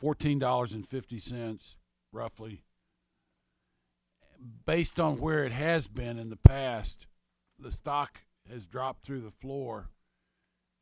[0.00, 1.76] $14.50
[2.12, 2.64] roughly.
[4.66, 7.06] Based on where it has been in the past,
[7.58, 9.90] the stock has dropped through the floor.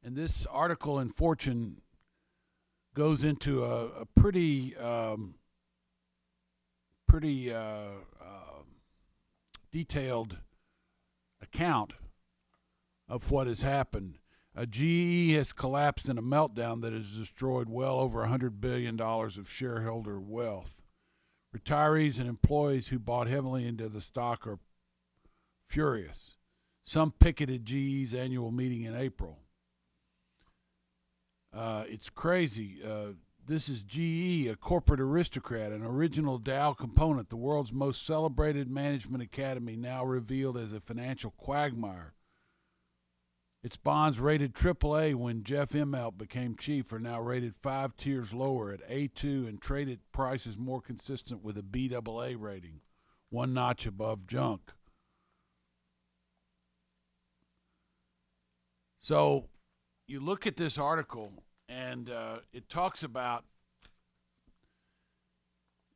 [0.02, 1.82] And this article in Fortune
[2.94, 5.34] goes into a, a pretty um,
[7.06, 7.88] pretty uh,
[8.20, 8.62] uh,
[9.72, 10.38] detailed
[11.42, 11.92] account
[13.08, 14.18] of what has happened.
[14.54, 19.50] A GE has collapsed in a meltdown that has destroyed well over $100 billion of
[19.50, 20.79] shareholder wealth.
[21.56, 24.58] Retirees and employees who bought heavily into the stock are
[25.66, 26.36] furious.
[26.84, 29.38] Some picketed GE's annual meeting in April.
[31.52, 32.78] Uh, it's crazy.
[32.84, 33.12] Uh,
[33.46, 39.22] this is GE, a corporate aristocrat, an original Dow component, the world's most celebrated management
[39.22, 42.14] academy, now revealed as a financial quagmire.
[43.62, 48.72] Its bonds rated AAA when Jeff Immelt became chief are now rated five tiers lower
[48.72, 52.80] at A2 and traded prices more consistent with a BAA rating,
[53.28, 54.72] one notch above junk.
[58.98, 59.48] So
[60.06, 61.32] you look at this article
[61.68, 63.44] and uh, it talks about,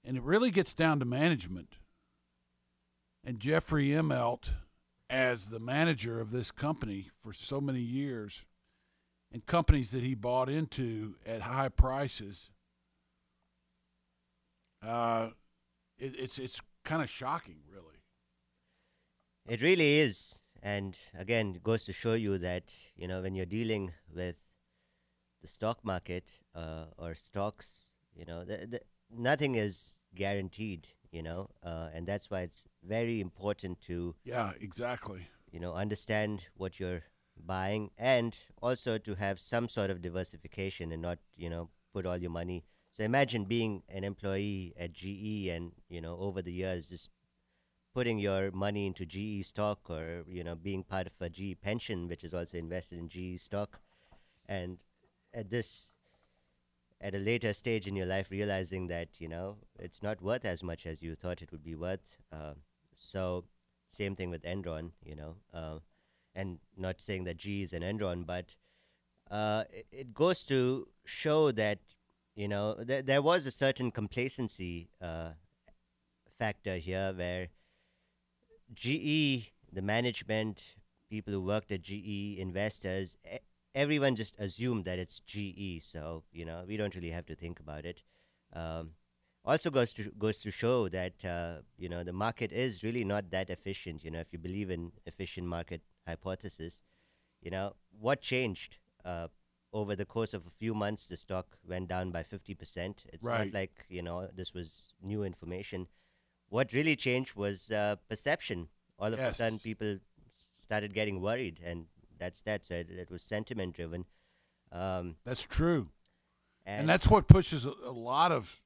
[0.04, 1.76] and it really gets down to management.
[3.24, 4.50] And Jeffrey Immelt,
[5.14, 8.44] as the manager of this company for so many years,
[9.32, 12.50] and companies that he bought into at high prices,
[14.84, 15.28] uh,
[15.98, 18.02] it, it's it's kind of shocking, really.
[19.46, 20.40] It really is.
[20.60, 24.36] And again, it goes to show you that, you know, when you're dealing with
[25.42, 26.24] the stock market
[26.56, 28.80] uh, or stocks, you know, the, the,
[29.16, 35.28] nothing is guaranteed, you know, uh, and that's why it's very important to, Yeah, exactly.
[35.52, 37.02] you know, understand what you're
[37.46, 42.16] buying and also to have some sort of diversification and not, you know, put all
[42.16, 42.64] your money.
[42.92, 47.10] So imagine being an employee at GE and, you know, over the years just
[47.94, 52.08] putting your money into GE stock or, you know, being part of a GE pension,
[52.08, 53.80] which is also invested in GE stock.
[54.48, 54.78] And
[55.32, 55.92] at this,
[57.04, 60.62] at a later stage in your life, realizing that, you know, it's not worth as
[60.62, 62.00] much as you thought it would be worth.
[62.32, 62.54] Uh,
[62.96, 63.44] so,
[63.90, 65.36] same thing with Enron, you know.
[65.52, 65.78] Uh,
[66.34, 68.46] and not saying that GE is an Enron, but
[69.30, 71.78] uh, it, goes to show that
[72.34, 75.30] you know there there was a certain complacency uh,
[76.38, 77.48] factor here where
[78.72, 80.74] GE, the management,
[81.08, 83.16] people who worked at GE, investors,
[83.74, 85.82] everyone just assumed that it's GE.
[85.82, 88.02] So you know we don't really have to think about it.
[88.52, 88.92] Um,
[89.44, 93.30] also goes to goes to show that uh, you know the market is really not
[93.30, 94.04] that efficient.
[94.04, 96.80] You know if you believe in efficient market hypothesis,
[97.42, 99.28] you know what changed uh,
[99.72, 101.08] over the course of a few months.
[101.08, 103.04] The stock went down by fifty percent.
[103.12, 103.46] It's Right.
[103.46, 105.88] not like you know this was new information.
[106.48, 108.68] What really changed was uh, perception.
[108.98, 109.98] All of a sudden, people
[110.52, 111.86] started getting worried, and
[112.18, 112.64] that's that.
[112.66, 114.04] So it, it was sentiment driven.
[114.72, 115.90] Um, That's true.
[116.66, 118.60] and, And, that's what pushes a, a lot of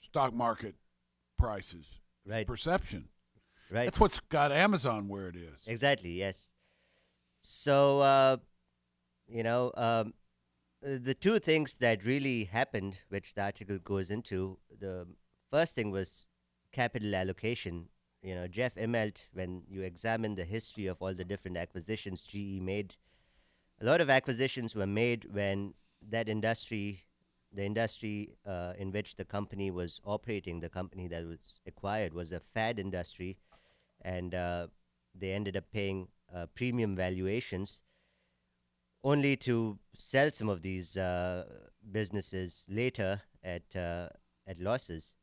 [0.00, 0.74] stock market
[1.36, 1.86] prices.
[2.26, 2.46] Right.
[2.46, 3.08] Perception.
[3.70, 3.84] Right.
[3.84, 5.60] That's what's got Amazon where it is.
[5.66, 6.12] Exactly.
[6.12, 6.48] Yes.
[7.40, 8.36] So uh,
[9.28, 10.14] you know, um,
[10.80, 15.06] the two things that really happened, which the article goes into, the
[15.50, 16.26] first thing was
[16.72, 17.88] capital allocation.
[18.22, 22.60] You know, Jeff Immelt, when you examine the history of all the different acquisitions GE
[22.60, 22.96] made,
[23.80, 25.74] a lot of acquisitions were made when
[26.10, 27.04] that industry,
[27.52, 32.32] the industry uh, in which the company was operating, the company that was acquired, was
[32.32, 33.38] a fad industry,
[34.02, 34.66] and uh,
[35.14, 37.80] they ended up paying uh, premium valuations
[39.04, 41.44] only to sell some of these uh,
[41.90, 44.08] businesses later at uh,
[44.46, 45.14] at losses.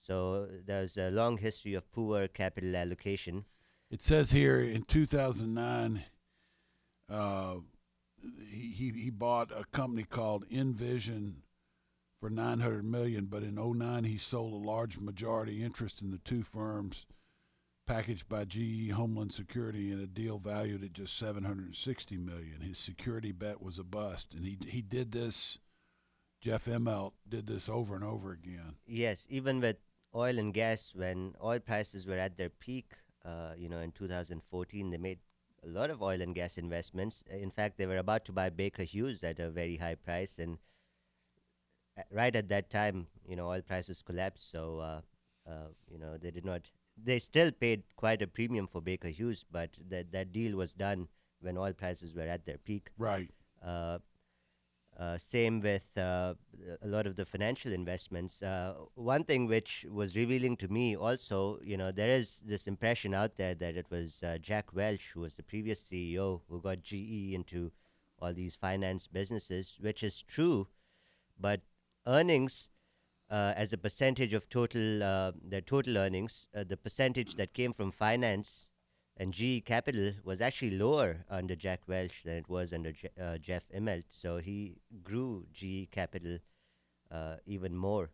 [0.00, 3.44] So there's a long history of poor capital allocation.
[3.90, 6.04] It says here in 2009,
[7.10, 7.56] uh,
[8.50, 11.34] he, he he bought a company called InVision
[12.20, 16.42] for 900 million, but in 09 he sold a large majority interest in the two
[16.42, 17.06] firms,
[17.86, 22.60] packaged by GE Homeland Security in a deal valued at just 760 million.
[22.60, 25.58] His security bet was a bust, and he he did this.
[26.40, 28.76] Jeff Immelt did this over and over again.
[28.86, 29.76] Yes, even with
[30.14, 32.92] oil and gas, when oil prices were at their peak,
[33.24, 35.18] uh, you know, in 2014, they made
[35.62, 37.22] a lot of oil and gas investments.
[37.32, 40.38] Uh, In fact, they were about to buy Baker Hughes at a very high price,
[40.38, 40.58] and
[42.10, 44.50] right at that time, you know, oil prices collapsed.
[44.50, 45.00] So, uh,
[45.48, 46.62] uh, you know, they did not.
[47.02, 51.08] They still paid quite a premium for Baker Hughes, but that that deal was done
[51.40, 52.90] when oil prices were at their peak.
[52.98, 53.30] Right.
[53.64, 53.98] Uh,
[55.00, 56.34] uh, same with uh,
[56.82, 58.42] a lot of the financial investments.
[58.42, 63.14] Uh, one thing which was revealing to me also, you know, there is this impression
[63.14, 66.82] out there that it was uh, Jack Welch, who was the previous CEO, who got
[66.82, 67.72] GE into
[68.18, 70.68] all these finance businesses, which is true,
[71.38, 71.62] but
[72.06, 72.68] earnings.
[73.30, 78.69] Uh, as a percentage of total their total earnings, the percentage that came from finance
[79.20, 83.36] and GE Capital was actually lower under Jack Welch than it was under Je- uh,
[83.36, 84.04] Jeff Immelt.
[84.08, 86.38] So he grew GE Capital
[87.10, 88.08] uh, even more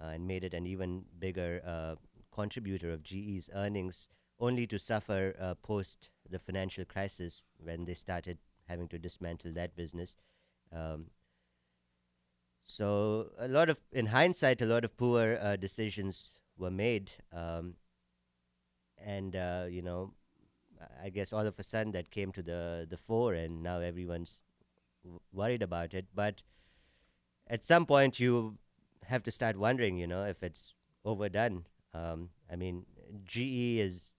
[0.00, 1.96] uh, and made it an even bigger uh,
[2.34, 4.08] contributor of GE's earnings,
[4.40, 9.76] only to suffer uh, post the financial crisis when they started having to dismantle that
[9.76, 10.16] business.
[10.72, 11.10] Um,
[12.62, 17.74] so a lot of, in hindsight, a lot of poor uh, decisions were made, um,
[18.98, 19.34] and
[19.70, 20.14] you know,
[21.02, 24.40] I guess all of a sudden that came to the the fore, and now everyone's
[25.04, 26.06] w- worried about it.
[26.14, 26.42] But
[27.46, 28.58] at some point, you
[29.04, 31.64] have to start wondering, you know, if it's overdone.
[31.94, 32.86] Um, I mean,
[33.24, 34.10] GE is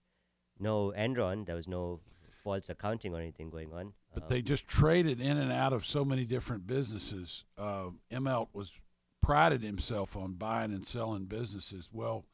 [0.58, 1.46] no Enron.
[1.46, 2.00] There was no
[2.42, 3.92] false accounting or anything going on.
[4.14, 7.44] But Um, they just traded in and out of so many different businesses.
[7.56, 8.72] Uh, Immelt was
[9.20, 11.90] prided himself on buying and selling businesses.
[11.92, 12.24] Well,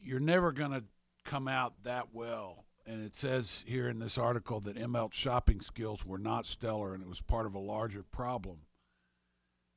[0.00, 0.84] you're never going to
[1.24, 2.64] come out that well.
[2.84, 7.02] And it says here in this article that Immelt's shopping skills were not stellar, and
[7.02, 8.62] it was part of a larger problem.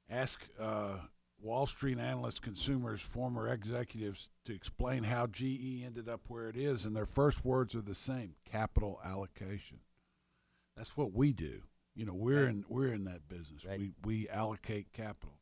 [0.10, 0.98] Ask uh,
[1.40, 6.86] Wall Street analysts, consumers, former executives to explain how GE ended up where it is,
[6.86, 9.80] and their first words are the same: capital allocation.
[10.76, 11.62] That's what we do.
[11.96, 13.64] You know, we're in we're in that business.
[13.66, 15.35] We we allocate capital.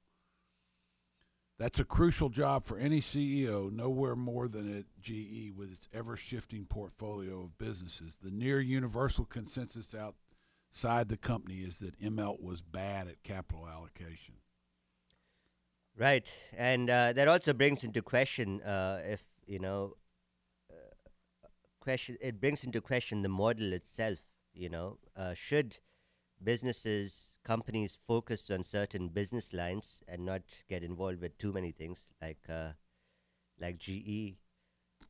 [1.60, 6.18] That's a crucial job for any CEO, nowhere more than at GE with its ever
[6.18, 8.18] shifting portfolio of businesses.
[8.22, 14.36] The near universal consensus outside the company is that Immelt was bad at capital allocation.
[15.96, 16.28] Right,
[16.58, 19.94] and uh, that also brings into question uh, if you know,
[20.72, 21.48] uh,
[21.80, 22.18] question.
[22.20, 24.20] It brings into question the model itself.
[24.56, 25.78] You know, uh, should
[26.44, 32.06] businesses, companies focus on certain business lines and not get involved with too many things
[32.22, 32.72] like uh,
[33.60, 34.38] like GE,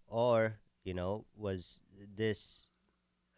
[0.08, 1.82] or you know, was
[2.16, 2.70] this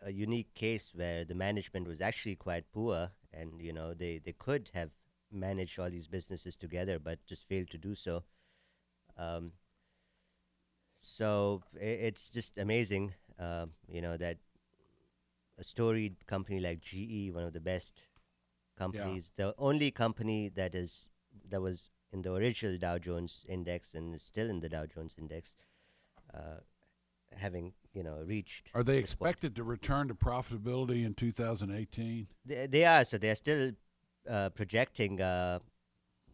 [0.01, 4.33] a unique case where the management was actually quite poor, and you know they they
[4.33, 4.91] could have
[5.31, 8.23] managed all these businesses together, but just failed to do so.
[9.17, 9.53] Um,
[10.99, 14.37] so it's just amazing, uh, you know, that
[15.57, 18.01] a storied company like GE, one of the best
[18.77, 21.09] companies, the only company that is
[21.49, 25.15] that was in the original Dow Jones Index and is still in the Dow Jones
[25.17, 25.55] Index,
[26.33, 26.59] uh,
[27.35, 28.69] having you know reached.
[28.73, 29.29] Are they this point.
[29.29, 32.27] expected to return to profitability in 2018?
[32.45, 33.05] They, they are.
[33.05, 33.71] So they are still
[34.29, 35.59] uh, projecting uh,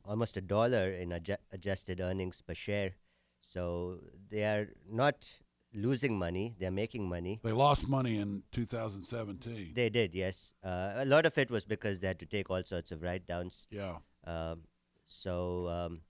[0.06, 2.96] almost a dollar in adju- adjusted earnings per share.
[3.42, 4.00] So
[4.30, 5.28] they are not
[5.74, 7.40] losing money; they are making money.
[7.44, 9.72] They lost money in 2017.
[9.74, 10.54] They did, yes.
[10.64, 13.28] Uh, a lot of it was because they had to take all sorts of write
[13.28, 13.68] downs.
[13.70, 13.98] Yeah.
[14.26, 14.62] Um,
[15.06, 16.02] so um,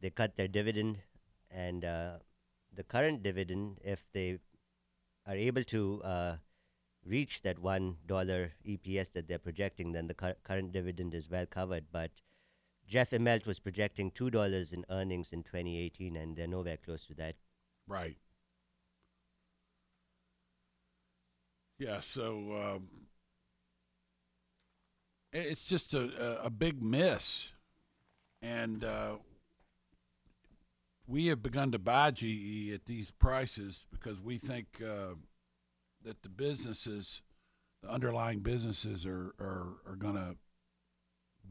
[0.00, 0.98] they cut their dividend,
[1.50, 2.18] and uh,
[2.74, 4.38] the current dividend, if they
[5.26, 6.36] are able to uh,
[7.04, 11.46] reach that one dollar EPS that they're projecting, then the cur- current dividend is well
[11.46, 11.84] covered.
[11.92, 12.10] But
[12.88, 17.14] Jeff Immelt was projecting two dollars in earnings in 2018, and they're nowhere close to
[17.14, 17.36] that.
[17.86, 18.16] Right.
[21.82, 22.88] Yeah, so um,
[25.32, 27.54] it's just a, a, big miss.
[28.40, 29.16] And uh,
[31.08, 35.14] we have begun to buy GE at these prices because we think uh,
[36.04, 37.20] that the businesses,
[37.82, 40.36] the underlying businesses, are, are, are going to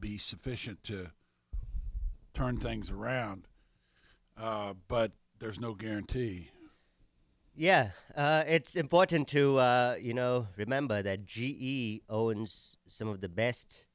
[0.00, 1.08] be sufficient to
[2.32, 3.48] turn things around.
[4.40, 6.48] Uh, but there's no guarantee.
[7.54, 13.28] Yeah, uh, it's important to uh, you know remember that GE owns some of the
[13.28, 13.86] best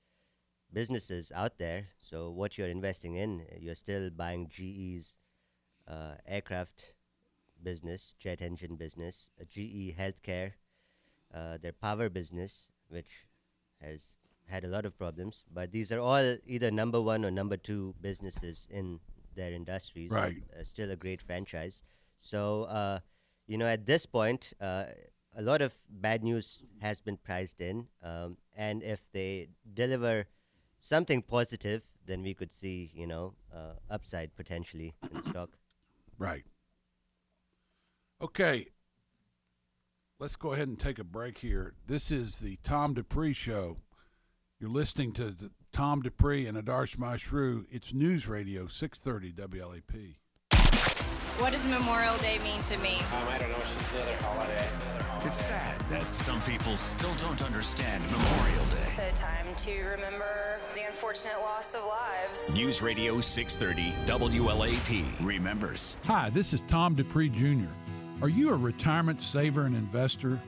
[0.71, 1.87] businesses out there.
[1.97, 5.15] So what you're investing in, you're still buying GE's
[5.87, 6.93] uh, aircraft
[7.63, 10.53] business, jet engine business, uh, GE healthcare,
[11.33, 13.27] uh, their power business, which
[13.81, 15.43] has had a lot of problems.
[15.51, 18.99] But these are all either number one or number two businesses in
[19.35, 20.11] their industries.
[20.11, 20.43] Right.
[20.53, 21.81] Uh, still a great franchise.
[22.19, 22.99] So uh,
[23.47, 24.85] you know, at this point, uh,
[25.35, 30.27] a lot of bad news has been priced in, um, and if they deliver
[30.79, 35.49] something positive, then we could see, you know, uh, upside potentially in stock.
[36.19, 36.45] Right.
[38.19, 38.65] Okay.
[40.19, 41.75] Let's go ahead and take a break here.
[41.85, 43.77] This is the Tom Dupree Show.
[44.59, 45.35] You're listening to
[45.71, 47.65] Tom Dupree and Adarsh Mashru.
[47.69, 50.15] It's News Radio 630 WLAP.
[51.39, 52.97] What does Memorial Day mean to me?
[53.13, 53.57] Um, I don't know.
[53.57, 54.67] It's just another holiday.
[55.23, 58.77] It's sad that some people still don't understand Memorial Day.
[58.87, 62.51] It's a time to remember the unfortunate loss of lives.
[62.51, 65.95] News Radio 630 WLAP remembers.
[66.05, 67.69] Hi, this is Tom Dupree Jr.
[68.23, 70.39] Are you a retirement saver and investor?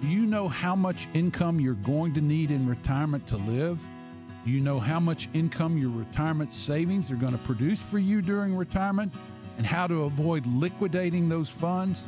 [0.00, 3.78] Do you know how much income you're going to need in retirement to live?
[4.46, 8.22] Do you know how much income your retirement savings are going to produce for you
[8.22, 9.12] during retirement
[9.58, 12.04] and how to avoid liquidating those funds?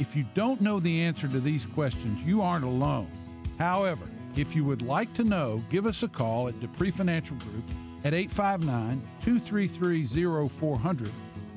[0.00, 3.08] If you don't know the answer to these questions, you aren't alone.
[3.58, 4.06] However,
[4.36, 7.64] if you would like to know, give us a call at Dupree Financial Group
[8.04, 11.10] at 859 233 0400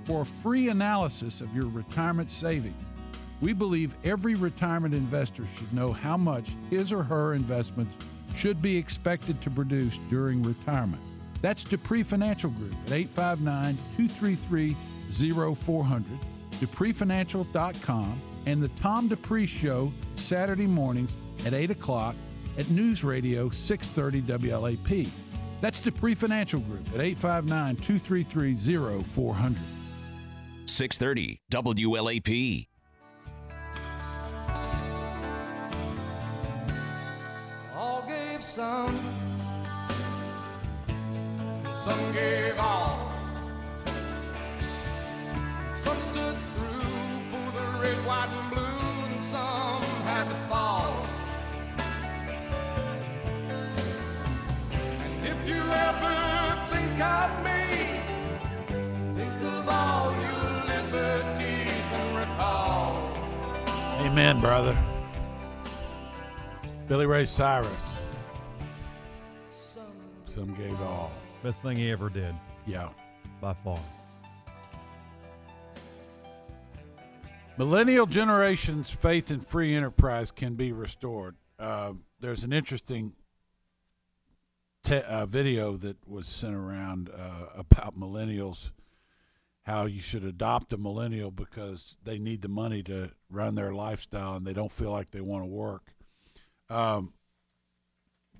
[0.05, 2.75] for a free analysis of your retirement savings.
[3.41, 7.95] We believe every retirement investor should know how much his or her investments
[8.35, 11.01] should be expected to produce during retirement.
[11.41, 14.75] That's Dupree Financial Group at 859 233
[15.11, 16.05] 0400,
[16.59, 22.15] DupreeFinancial.com, and the Tom Dupree Show Saturday mornings at 8 o'clock
[22.57, 25.09] at News Radio 630 WLAP.
[25.61, 29.57] That's Dupree Financial Group at 859 233 0400.
[30.65, 32.67] 630 WLAP.
[37.75, 38.97] All gave some,
[41.73, 43.18] some gave all.
[45.79, 51.07] Some stood through for the red, white, and blue, and some had to fall.
[55.03, 56.15] And if you ever
[56.69, 57.61] think of me,
[59.13, 63.13] think of all your liberties and recall.
[64.01, 64.77] Amen, brother.
[66.89, 67.69] Billy Ray Cyrus.
[70.25, 71.09] Some gave all.
[71.41, 72.35] Best thing he ever did.
[72.65, 72.89] Yeah.
[73.39, 73.79] By far.
[77.59, 81.35] Millennial generation's faith in free enterprise can be restored.
[81.59, 81.91] Uh,
[82.21, 83.11] there's an interesting
[84.81, 88.71] te- uh, video that was sent around uh, about millennials,
[89.63, 94.35] how you should adopt a millennial because they need the money to run their lifestyle
[94.35, 95.91] and they don't feel like they want to work.
[96.69, 97.11] Um,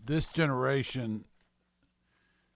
[0.02, 1.26] this generation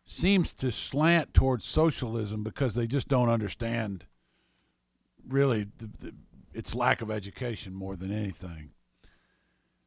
[0.06, 4.06] seems to slant towards socialism because they just don't understand
[5.28, 6.14] really the, the,
[6.54, 8.72] its lack of education more than anything.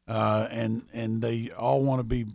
[0.08, 2.26] Uh, and and they all want to be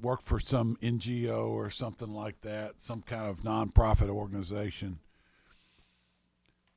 [0.00, 4.98] work for some NGO or something like that, some kind of nonprofit organization.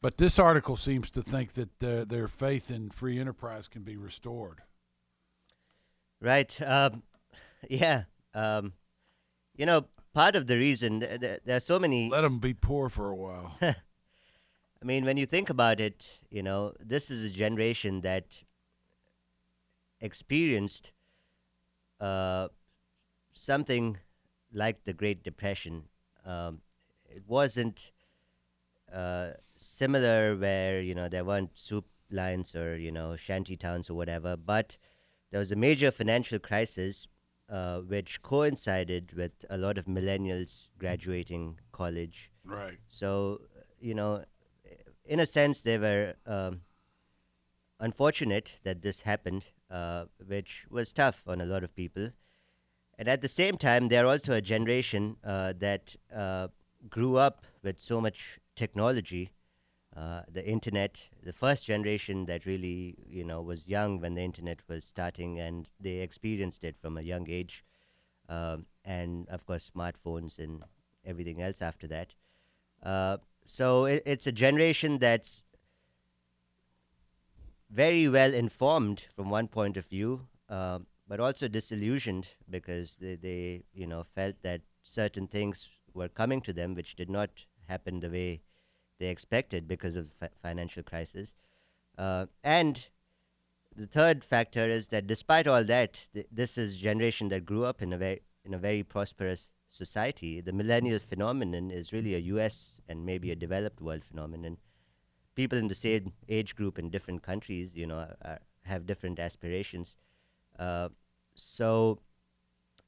[0.02, 3.98] But this article seems to think that uh, their faith in free enterprise can be
[3.98, 4.62] restored.
[6.22, 6.56] Right.
[6.62, 7.02] Um,
[7.70, 8.04] yeah.
[8.36, 8.74] Um,
[9.56, 12.10] you know, part of the reason th- th- there are so many.
[12.10, 13.58] Let them be poor for a while.
[14.86, 18.44] I mean, when you think about it, you know, this is a generation that
[20.00, 20.92] experienced
[22.00, 22.50] uh,
[23.32, 23.98] something
[24.54, 25.86] like the Great Depression.
[26.24, 26.62] Um,
[27.10, 27.94] it wasn't
[28.94, 33.96] uh, similar where you know there weren't soup lines or you know shanty towns or
[33.96, 34.78] whatever, but
[35.32, 37.08] there was a major financial crisis
[37.50, 42.30] uh, which coincided with a lot of millennials graduating college.
[42.44, 42.78] Right.
[42.88, 43.42] So
[43.80, 44.26] you know,
[45.06, 46.62] in a sense, they were um,
[47.80, 52.10] unfortunate that this happened, uh, which was tough on a lot of people.
[52.98, 56.48] And at the same time, they're also a generation uh, that uh,
[56.90, 59.32] grew up with so much technology,
[59.96, 61.10] uh, the internet.
[61.24, 65.68] The first generation that really, you know, was young when the internet was starting, and
[65.80, 67.66] they experienced it from a young age.
[68.30, 70.64] Um, and of course, smartphones and
[71.06, 72.16] everything else after that.
[73.46, 75.44] So it, it's a generation that's
[77.70, 83.64] very well informed from one point of view, um, but also disillusioned because they, they,
[83.74, 87.30] you know, felt that certain things were coming to them which did not
[87.68, 88.42] happen the way
[89.00, 91.34] they expected because of the fi- financial crisis.
[91.98, 92.88] Uh, and
[93.76, 97.82] the third factor is that despite all that, th- this is generation that grew up
[97.82, 100.42] in a very in a very prosperous society.
[100.42, 102.78] The millennial phenomenon is really a U.S.
[102.88, 104.58] and maybe a developed world phenomenon.
[105.36, 109.96] People in the same age group in different countries, you know, are, have different aspirations.
[110.58, 110.90] Uh,
[111.36, 112.00] so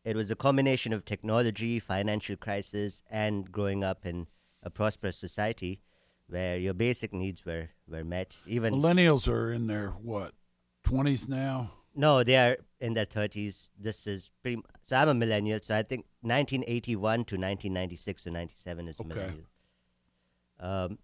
[0.05, 4.27] it was a combination of technology, financial crisis, and growing up in
[4.63, 5.81] a prosperous society
[6.27, 8.38] where your basic needs were, were met.
[8.45, 10.33] Even Millennials are in their what,
[10.83, 11.71] twenties now?
[11.97, 13.71] No, they are in their thirties.
[13.77, 14.61] This is pretty.
[14.81, 15.59] So I'm a millennial.
[15.61, 19.13] So I think 1981 to 1996 to 97 is a Okay.
[19.13, 19.45] millennial.
[20.59, 20.99] Um,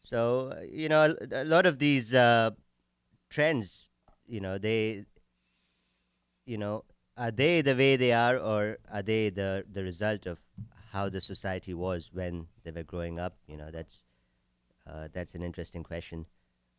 [0.00, 2.50] so uh, you know, a, a lot of these uh,
[3.28, 3.90] trends,
[4.26, 5.04] you know, they,
[6.46, 6.84] you know,
[7.16, 10.40] are they the way they are, or are they the the result of
[10.92, 13.36] how the society was when they were growing up?
[13.46, 14.02] You know, that's
[14.86, 16.26] uh, that's an interesting question.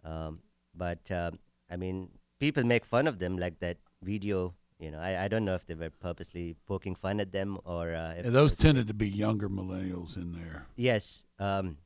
[0.04, 0.40] Um,
[0.74, 2.10] but um, I mean,
[2.42, 4.56] people make fun of them like that video.
[4.80, 7.94] You know, I, I don't know if they were purposely poking fun at them or
[7.94, 10.66] uh, if Yeah, those tended to be younger millennials in there.
[10.76, 11.78] Yes, um,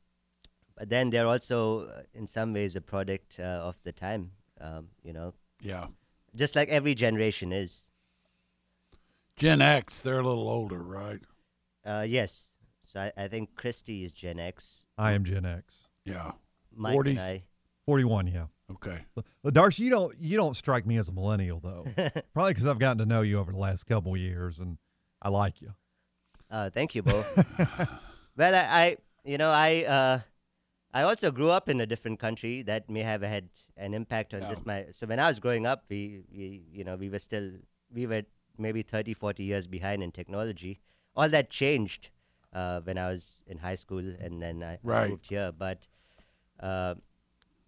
[0.74, 4.32] but then they're also uh, in some ways a product uh, of the time.
[4.58, 5.34] Um, you know.
[5.60, 5.88] Yeah.
[6.34, 7.86] Just like every generation is.
[9.36, 11.20] Gen X, they're a little older, right?
[11.84, 12.48] Uh, yes.
[12.80, 14.84] So I, I think Christy is Gen X.
[14.96, 15.86] I am Gen X.
[16.06, 16.32] Yeah.
[16.74, 17.42] Mike and I.
[17.84, 18.46] 41, yeah.
[18.72, 19.04] Okay.
[19.14, 21.84] Well, Darcy, you don't you don't strike me as a millennial though.
[22.34, 24.78] Probably because I've gotten to know you over the last couple of years, and
[25.22, 25.74] I like you.
[26.50, 27.24] Uh, thank you, Bo.
[28.36, 30.20] well, I, I, you know, I, uh,
[30.92, 34.42] I also grew up in a different country that may have had an impact on
[34.48, 34.86] just my.
[34.92, 37.50] So when I was growing up, we, we, you know, we were still,
[37.92, 38.22] we were
[38.58, 40.80] maybe 30, 40 years behind in technology.
[41.14, 42.10] All that changed
[42.52, 45.10] uh, when I was in high school, and then I Right.
[45.10, 45.52] moved here.
[45.56, 45.86] But
[46.60, 46.94] uh,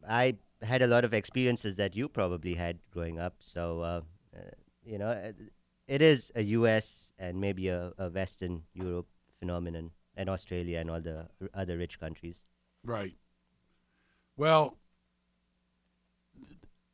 [0.08, 3.36] I had a lot of experiences that you probably had growing up.
[3.38, 4.00] So, uh,
[4.36, 4.40] uh,
[4.84, 5.32] you know, uh,
[5.86, 7.12] it is a U.S.
[7.18, 9.06] and maybe a, a Western Europe
[9.38, 12.42] phenomenon, and Australia and all the r- other rich countries.
[12.84, 13.14] Right.
[14.36, 14.78] Well,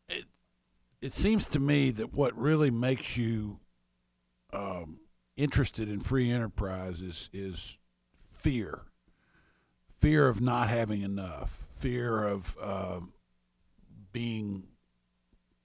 [0.08, 0.24] it,
[1.00, 3.60] it seems to me that what really makes you
[4.52, 4.98] um,
[5.36, 7.78] interested in free enterprise is, is
[8.32, 8.84] fear
[10.04, 13.00] fear of not having enough, fear of uh,
[14.14, 14.62] being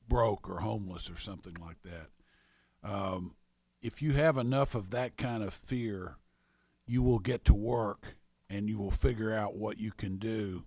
[0.10, 2.10] broke or homeless or something like that.
[2.84, 3.36] Um,
[3.82, 6.18] if you have enough of that kind of fear,
[6.86, 8.16] you will get to work
[8.50, 10.64] and you will figure out what you can do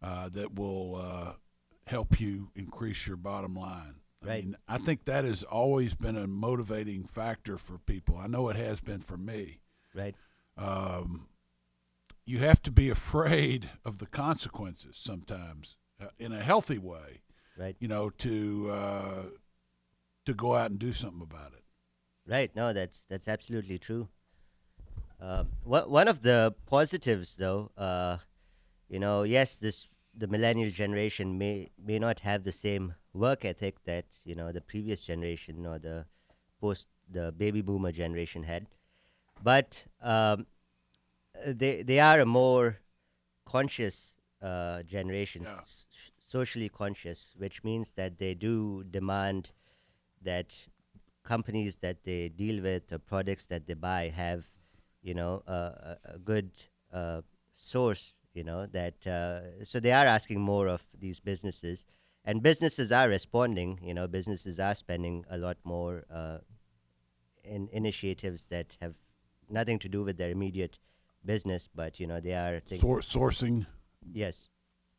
[0.00, 1.32] uh, that will uh,
[1.86, 3.96] help you increase your bottom line.
[4.22, 4.44] I Right.
[4.44, 8.18] mean, I think that has always been a motivating factor for people.
[8.18, 9.60] I know it has been for me.
[9.94, 10.14] Right.
[10.58, 11.26] Um,
[12.26, 15.76] you have to be afraid of the consequences sometimes
[16.18, 17.22] in a healthy way.
[17.58, 17.76] Right.
[17.78, 19.22] You know, to uh,
[20.24, 21.64] to go out and do something about it.
[22.26, 22.54] Right.
[22.54, 24.08] No, that's that's absolutely true.
[25.20, 28.16] Um, one of the positives, though, uh,
[28.88, 33.84] you know, yes, this the millennial generation may may not have the same work ethic
[33.84, 36.06] that you know the previous generation or the
[36.60, 38.66] post the baby boomer generation had,
[39.42, 40.46] but um,
[41.46, 42.78] they they are a more
[43.44, 45.86] conscious uh, generation, s-
[46.18, 49.50] socially conscious, which means that they do demand
[50.22, 50.54] that
[51.24, 54.46] companies that they deal with or products that they buy have,
[55.02, 56.50] you know, a, a, a good
[56.92, 57.20] uh,
[57.54, 58.16] source.
[58.32, 61.84] You know that, uh, so they are asking more of these businesses,
[62.24, 63.80] and businesses are responding.
[63.82, 66.38] You know, businesses are spending a lot more uh,
[67.42, 68.94] in initiatives that have
[69.48, 70.78] nothing to do with their immediate
[71.26, 73.66] business, but you know they are Sor- sourcing.
[74.12, 74.48] Yes.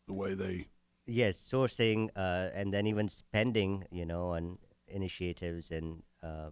[0.08, 0.68] The way they.
[1.06, 6.52] Yes, sourcing uh, and then even spending, you know, on initiatives and uh,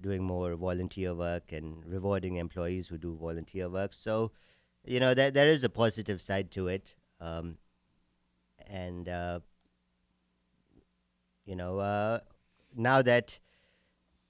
[0.00, 3.92] doing more volunteer work and rewarding employees who do volunteer work.
[3.92, 4.32] So,
[4.84, 7.58] you know, there there is a positive side to it, um,
[8.66, 9.40] and uh,
[11.44, 12.20] you know, uh,
[12.74, 13.38] now that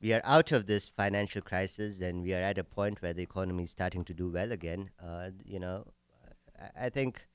[0.01, 3.23] we are out of this financial crisis and we are at a point where the
[3.23, 5.87] economy is starting to do well again, uh, you know,
[6.77, 7.27] I, think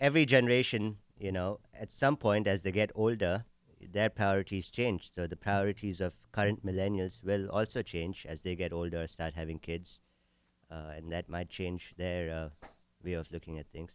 [0.00, 3.44] every generation, you know, at some point as they get older,
[3.80, 5.12] their priorities change.
[5.12, 9.58] So the priorities of current millennials will also change as they get older, start having
[9.58, 10.00] kids,
[10.70, 12.66] uh, and that might change their uh,
[13.04, 13.92] way of looking at things.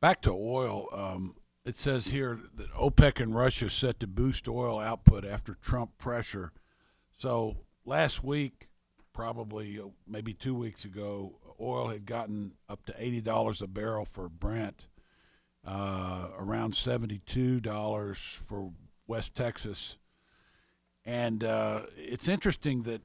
[0.00, 0.88] Back to oil.
[0.92, 1.34] Um,
[1.64, 6.52] it says here that OPEC and Russia set to boost oil output after Trump pressure.
[7.12, 8.68] So last week,
[9.12, 14.04] probably uh, maybe two weeks ago, oil had gotten up to eighty dollars a barrel
[14.04, 14.86] for Brent,
[15.64, 18.72] uh, around seventy-two dollars for
[19.06, 19.98] West Texas,
[21.04, 23.02] and uh, it's interesting that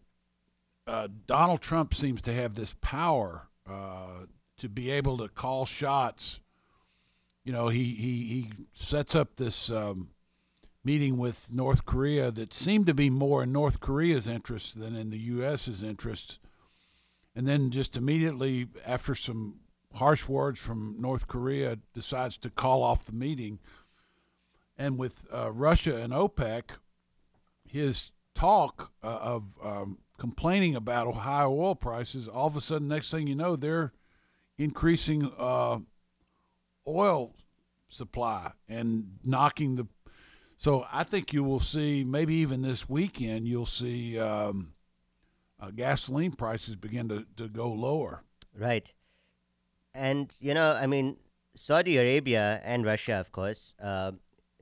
[0.87, 4.25] uh, Donald Trump seems to have this power uh,
[4.57, 6.39] to be able to call shots.
[7.43, 10.09] You know, he he, he sets up this um,
[10.83, 15.09] meeting with North Korea that seemed to be more in North Korea's interest than in
[15.09, 16.39] the U.S.'s interest,
[17.35, 19.59] and then just immediately after some
[19.95, 23.59] harsh words from North Korea, decides to call off the meeting.
[24.77, 26.77] And with uh, Russia and OPEC,
[27.65, 33.09] his talk uh, of um, complaining about high oil prices, all of a sudden, next
[33.11, 33.93] thing you know, they're
[34.57, 35.79] increasing uh,
[36.87, 37.33] oil
[37.87, 39.87] supply and knocking the.
[40.57, 44.74] So I think you will see maybe even this weekend you'll see um,
[45.59, 48.23] uh, gasoline prices begin to, to go lower.
[48.57, 48.91] Right.
[49.93, 51.17] And, you know, I mean,
[51.55, 54.11] Saudi Arabia and Russia, of course, uh,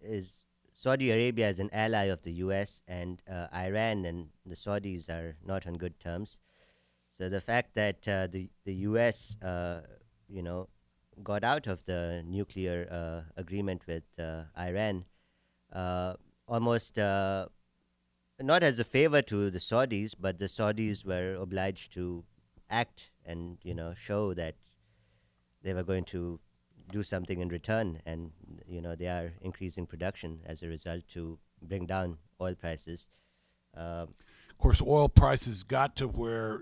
[0.02, 5.10] is Saudi Arabia is an ally of the U.S., and uh, Iran and the Saudis
[5.10, 6.40] are not on good terms.
[7.18, 9.82] So the fact that uh, the, the U.S., uh,
[10.28, 10.70] you know,
[11.24, 15.06] got out of the nuclear uh, agreement with uh, Iran
[16.48, 16.96] almost
[18.44, 22.24] not as a favor to the Saudis, but the Saudis were obliged to
[22.70, 24.56] act and you know show that
[25.64, 26.40] they were going to
[26.92, 28.32] do something in return, and
[28.68, 33.08] you know they are increasing production as a result to bring down oil prices.
[33.76, 34.10] Um,
[34.50, 36.62] Of course, oil prices got to where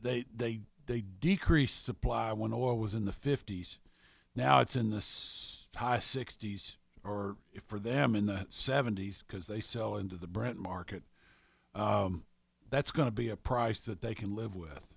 [0.00, 3.78] they they they decreased supply when oil was in the 50s.
[4.34, 5.04] Now it's in the
[5.76, 7.36] high 60s, or
[7.66, 11.02] for them in the 70s, because they sell into the Brent market.
[11.74, 12.24] Um,
[12.70, 14.96] that's going to be a price that they can live with.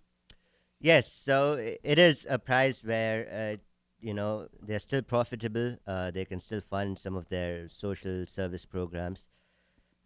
[0.79, 1.53] Yes, so
[1.83, 3.57] it is a price where uh,
[3.99, 5.77] you know they're still profitable.
[5.87, 9.25] Uh, they can still fund some of their social service programs,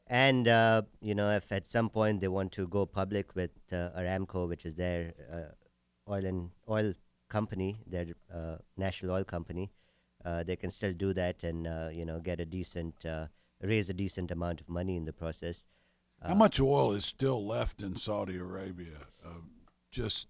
[0.08, 3.90] and uh, you know if at some point they want to go public with uh,
[3.98, 6.94] Aramco, which is their uh, oil and oil
[7.30, 9.72] company, their uh, national oil company,
[10.24, 13.28] they can still do that and uh, you know get a decent uh,
[13.62, 15.64] raise a decent amount of money in the process.
[16.22, 19.08] How much oil is still left in Saudi Arabia?
[19.26, 19.40] Uh,
[19.90, 20.28] just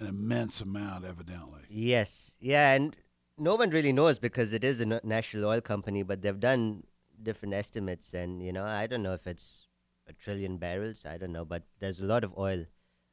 [0.00, 1.60] an immense amount, evidently.
[1.68, 2.96] Yes, yeah, and
[3.38, 6.84] no one really knows because it is a national oil company, but they've done
[7.22, 9.68] different estimates, and you know, I don't know if it's
[10.08, 11.06] a trillion barrels.
[11.06, 12.66] I don't know, but there's a lot of oil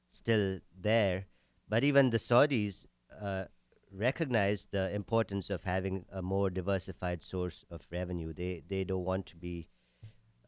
[0.09, 1.27] still there.
[1.69, 2.88] But even the Saudis
[3.21, 3.45] uh,
[3.91, 8.33] recognize the importance of having a more diversified source of revenue.
[8.33, 9.69] They they don't want to be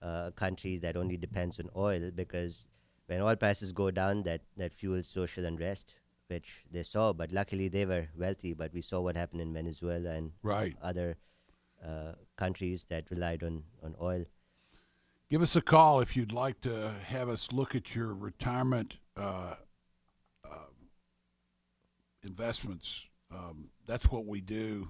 [0.02, 2.68] uh, a country that only depends on oil because
[3.08, 5.96] when oil prices go down, that that fuels social unrest,
[6.28, 7.12] which they saw.
[7.14, 8.54] But luckily, they were wealthy.
[8.54, 10.76] But we saw what happened in Venezuela and Right.
[10.82, 11.18] other
[11.86, 14.26] uh, countries that relied on on oil.
[15.32, 19.56] give us a call if you'd like to have us look at your retirement uh,
[20.44, 20.70] uh,
[22.24, 23.06] investments.
[23.34, 24.90] Um, that's what we do,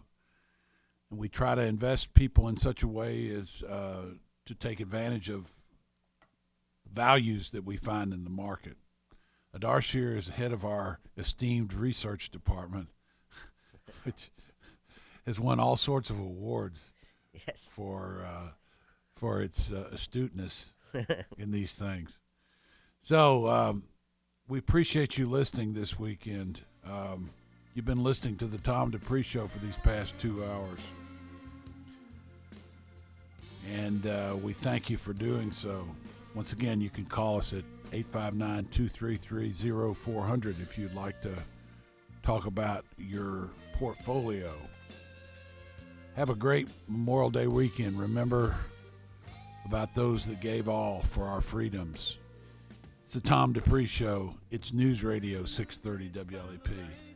[1.10, 4.14] and we try to invest people in such a way as uh,
[4.46, 5.50] to take advantage of
[6.90, 8.78] values that we find in the market.
[9.56, 12.90] Adarshir is head of our esteemed research department,
[14.04, 14.32] which
[15.26, 16.92] has won all sorts of awards
[17.34, 17.70] Yes.
[17.72, 18.52] for uh,
[19.14, 20.74] for its uh, astuteness
[21.38, 22.22] in these things.
[23.02, 23.84] So um,
[24.48, 26.62] we appreciate you listening this weekend.
[26.86, 27.30] Um,
[27.74, 30.80] you've been listening to the Tom Dupree Show for these past two hours,
[33.72, 35.88] and uh, we thank you for doing so.
[36.36, 41.34] Once again, you can call us at 859 233 0400 if you'd like to
[42.24, 44.54] talk about your portfolio.
[46.16, 48.00] Have a great Memorial Day weekend.
[48.00, 48.56] Remember
[49.66, 52.18] about those that gave all for our freedoms.
[53.04, 54.36] It's the Tom Dupree Show.
[54.52, 57.09] It's News Radio 630 WLAP.